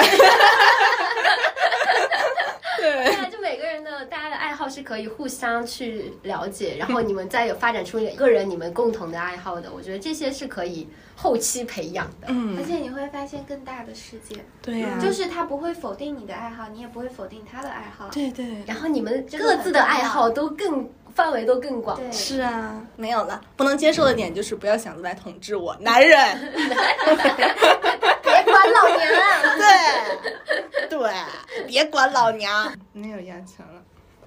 [2.79, 12.29] 对对啊，就每个人的大家的爱好是可以互相去了解，然后你们再有发展出一个人你们共同的爱好的，我觉得这些是可以后期培养的。
[12.29, 18.09] 嗯而，且你会发现更大的世界，对呀、就是他不会否定你的爱好，你也不会否定他的爱好。
[18.09, 18.47] 对对。
[18.67, 21.97] 然后你们各自的爱好都更范围都更广。
[21.97, 23.41] 对，是啊，没有了。
[23.57, 26.19] 不能接受的点就是不要想着来统治我，男人。
[28.63, 29.31] 别管老娘啊！
[29.59, 32.73] 对，对，别管老娘。
[32.93, 33.83] 没有压强了。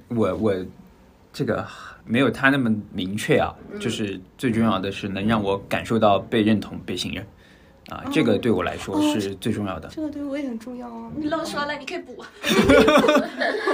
[0.09, 0.53] 我我
[1.31, 1.65] 这个
[2.03, 7.25] 没有他那么明确啊，就是最重要的是能让我感受到被认同、被信任
[7.89, 9.89] 啊，这个对我来说是最重要的。
[9.89, 11.11] 这个对我也很重要啊。
[11.15, 12.23] 你漏说了，你可以补，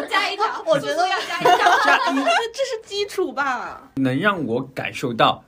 [0.09, 0.45] 加一条。
[0.65, 1.57] 我觉得要加一条。
[1.85, 2.21] 这
[2.53, 3.89] 这是基础吧？
[3.95, 5.43] 能让我感受到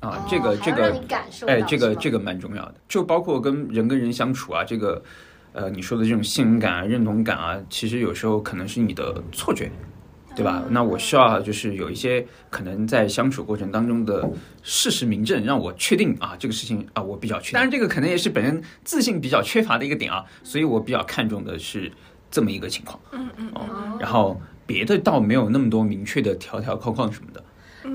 [0.00, 1.02] 啊，这个这个
[1.46, 5.02] 哎，这个这个蛮重要的，就包括跟人跟人相处啊，这个
[5.52, 9.70] 呃你说的这种信任感啊、认同感啊，其实有时候可能是你的错觉。
[10.36, 10.62] 对吧？
[10.68, 14.30] 那我需要就是有一些可能在相处过程当中的
[14.62, 17.52] 事实明证，让我确定啊这个事情啊我比较确定。
[17.54, 21.90] 当然这个可能也是本人自信比较缺乏的一个点啊，所以我比较看重的是
[22.30, 23.00] 这么一个情况。
[23.12, 27.42] 嗯嗯哦，然后别的倒没有那么多明确的条条框框什么的。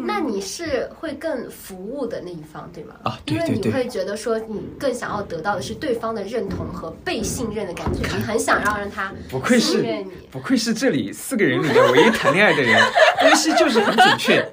[0.05, 2.95] 那你是会更服务的那一方，对吗？
[3.03, 10.11] 啊对因为对对你会觉得说，你更想要得到的是对方的认同和被信任的感觉，你很想要让他不愧是信任你。
[10.31, 12.81] 不愧是这里四个人里面唯一谈恋爱的人，
[13.21, 14.45] 分析就是很准确。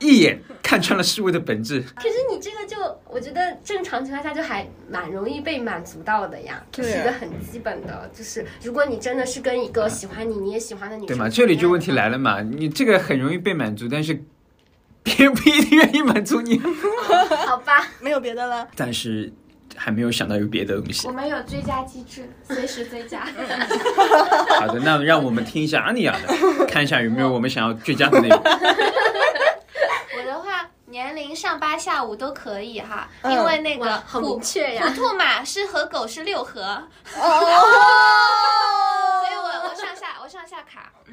[0.00, 1.80] 一眼看穿了事物的本质。
[1.96, 2.76] 可是你这个就，
[3.06, 11.28] 我觉得正常情况下就还蛮容易被满足到的呀，这是一个很基本的，就是如果你真的是跟一个喜欢你，你也喜欢的女生，对吗？
[11.28, 14.22] 这里就问题来了嘛，你这个很容易被满足，但是
[15.02, 16.60] 别人不一定愿意满足你。
[17.46, 17.86] 好吧？
[18.00, 18.68] 没有别的了。
[18.76, 19.32] 但是
[19.74, 21.12] 还没有想到有别的东西我。
[21.12, 23.20] 们有追加机制，随时追加。
[24.60, 28.42] 好的，那让我们听一下阿尼亚的，看一下有没有我们想要追加的内容。
[30.90, 33.32] 年龄上八下五都可以哈，嗯。
[33.32, 34.86] 因为那个虎明确呀。
[34.88, 36.62] 虎兔马是和狗是六合，
[37.16, 37.20] 哦，
[39.22, 40.90] 所以我我上下我上下卡。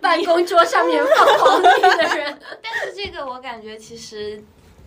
[0.00, 4.42] 办公桌上面放皇帝的人， 但是这个我感觉其实，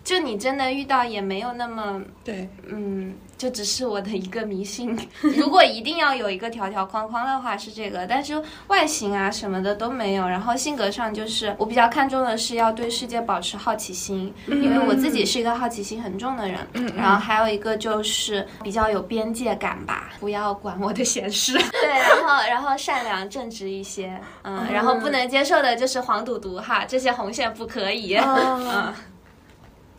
[0.06, 4.96] 就你真的遇到也没有那么，对，嗯，就只是我的一个迷信。
[5.36, 10.28] 如果一定要有一个条条框框的话是这个，但是外形啊什么的都没有。
[10.28, 16.56] 然后性格上就是我比较看重的是要对世界保持好奇心，因为我自己是一个好奇心很重的人。
[16.74, 21.52] 嗯然后还有一个就是比较有边界感吧，不要管我的闲事。
[21.82, 28.14] 对，然后然后善良正直一些，嗯，然后不能接受的就是黄赌毒哈，这些红线不可以。
[28.18, 28.94] 哦，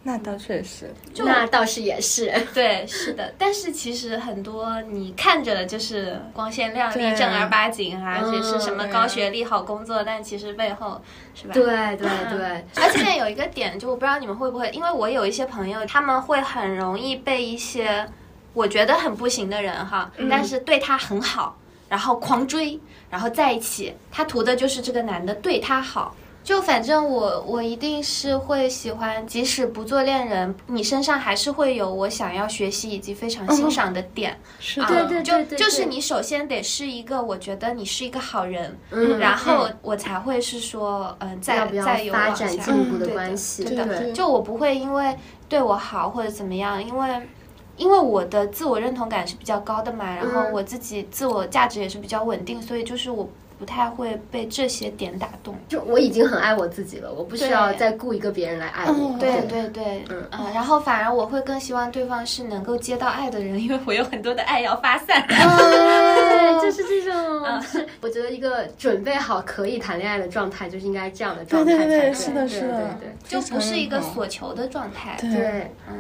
[0.07, 0.89] 那倒确实。
[1.17, 2.33] 那倒是也是。
[2.55, 11.01] 对，是的，但是其实很多你看着就是光鲜亮丽、正儿八经啊，嗯也是什么高学历、好工作，但其实背后
[11.35, 11.53] 是吧？
[11.53, 11.65] 对
[11.97, 18.07] 对对，而且有一个点，就我不知道你们会不会，因为我有一些朋友，他们会很容易被一些
[18.53, 21.57] 我觉得很不行的人哈，但是对他很好，
[21.89, 22.79] 然后狂追，
[23.09, 26.15] 然后在一起，他图的就是这个男的对他好。
[26.47, 34.39] 就反正我我一定是会喜欢，即使不做恋人，你身上还是会有我想要学习以及非常欣赏的点。
[34.57, 43.65] 是啊对对就对对就是你首先得是一个，我觉得你是一个好人，嗯然后我才会是说，嗯、再要要再有发展往下进一步的关系？
[43.65, 45.17] 对的，对就我不会因为
[45.49, 47.27] 对我好或者怎么样，因为
[47.75, 53.27] 因为我的自我认同感是比较高的嘛，然后嗯我自己自我价值也是比较稳定，所以就是我
[53.57, 55.55] 不太会被这些点打动。
[55.67, 58.93] 就我已经很爱我自己了，我不需要再雇一个别人来爱我。
[58.93, 59.67] 嗯对对。
[59.69, 60.25] 对，嗯。
[60.31, 65.23] 呃然后反而我会更希望对方是能够接到爱的人， 因为我有很多的爱要发散。
[65.27, 71.87] 对， 就是这种，就是我觉得一个准备好可以谈恋爱的状态，就是应该这样的状态才对。
[71.87, 75.17] 对对对是的是的对就不是一个非常好所求的状态。
[75.19, 75.29] 对。
[75.31, 75.95] 对，嗯，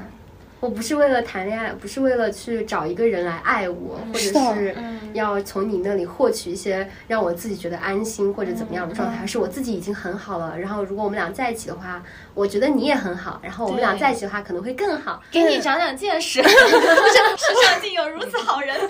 [0.59, 4.75] 我不是为了谈恋爱，不是为了去找一个人来爱我，或者是
[5.13, 10.57] 要从你那里获取一些让我自己觉得安心或者怎么样的状嗯态，而是我自己已经很好了。
[10.57, 12.01] 然后如果我们俩在一起的话，
[12.33, 15.21] 我觉得你也很好，然后我们俩在一起的话可能会更好。
[15.31, 18.75] 给你长长见识， 世上竟有如此好人？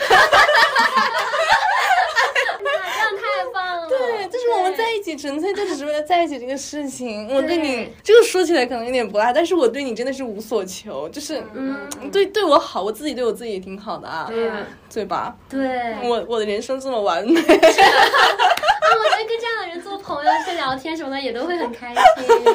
[3.90, 7.28] 对，就是我们在一起，纯粹就只是为了在一起这个事情。
[7.34, 14.58] 我对你对这个说起来可能有点不爱，但是我对你真的是无所求，就是嗯，对对我好，我自己对我自己也挺好的啊，对啊
[14.94, 15.36] 对吧？
[15.50, 22.04] 对，我我的人生这么完美， 啊，我觉得跟这样的人做朋友、去聊天什么的也都会很开心。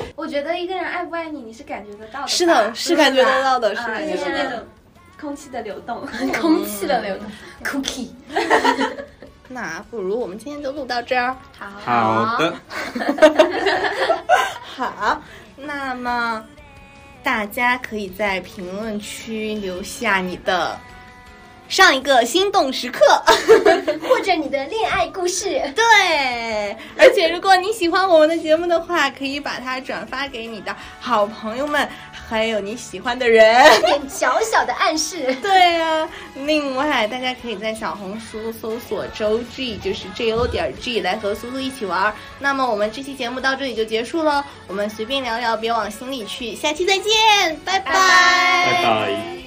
[0.16, 2.26] 我觉得一个人爱不爱你，你是感觉得到的吧。
[2.26, 4.02] 是的，是感觉得到的，是的。
[4.02, 4.60] 就是那种
[5.20, 6.02] 空气的流动。
[6.40, 7.26] 空气的流动
[7.62, 8.08] ，cookie。
[9.52, 11.36] 那不如我们今天就录到这儿。
[11.58, 12.54] 好的，
[14.64, 15.20] 好，
[15.56, 16.44] 那么
[17.22, 20.78] 大家可以在评论区留下你的
[21.68, 23.00] 上一个心动时刻。
[24.08, 25.48] 或者你的恋爱故事。
[25.74, 31.88] 对，而且如果你喜欢我们的节目的话，可以把它转发给你的好朋友们，
[32.28, 33.54] 还有你喜欢的人。
[33.82, 35.34] 点 小小的暗示。
[35.42, 42.14] 对呀、另外大家可以在小红书搜索周 G，就是 J O 点 G 来和苏苏一起玩儿。
[42.38, 46.54] 那么我们这期节目到这里就结束了，我们随便聊聊，别往心里去。
[46.54, 49.38] 下期再见，拜拜拜拜。「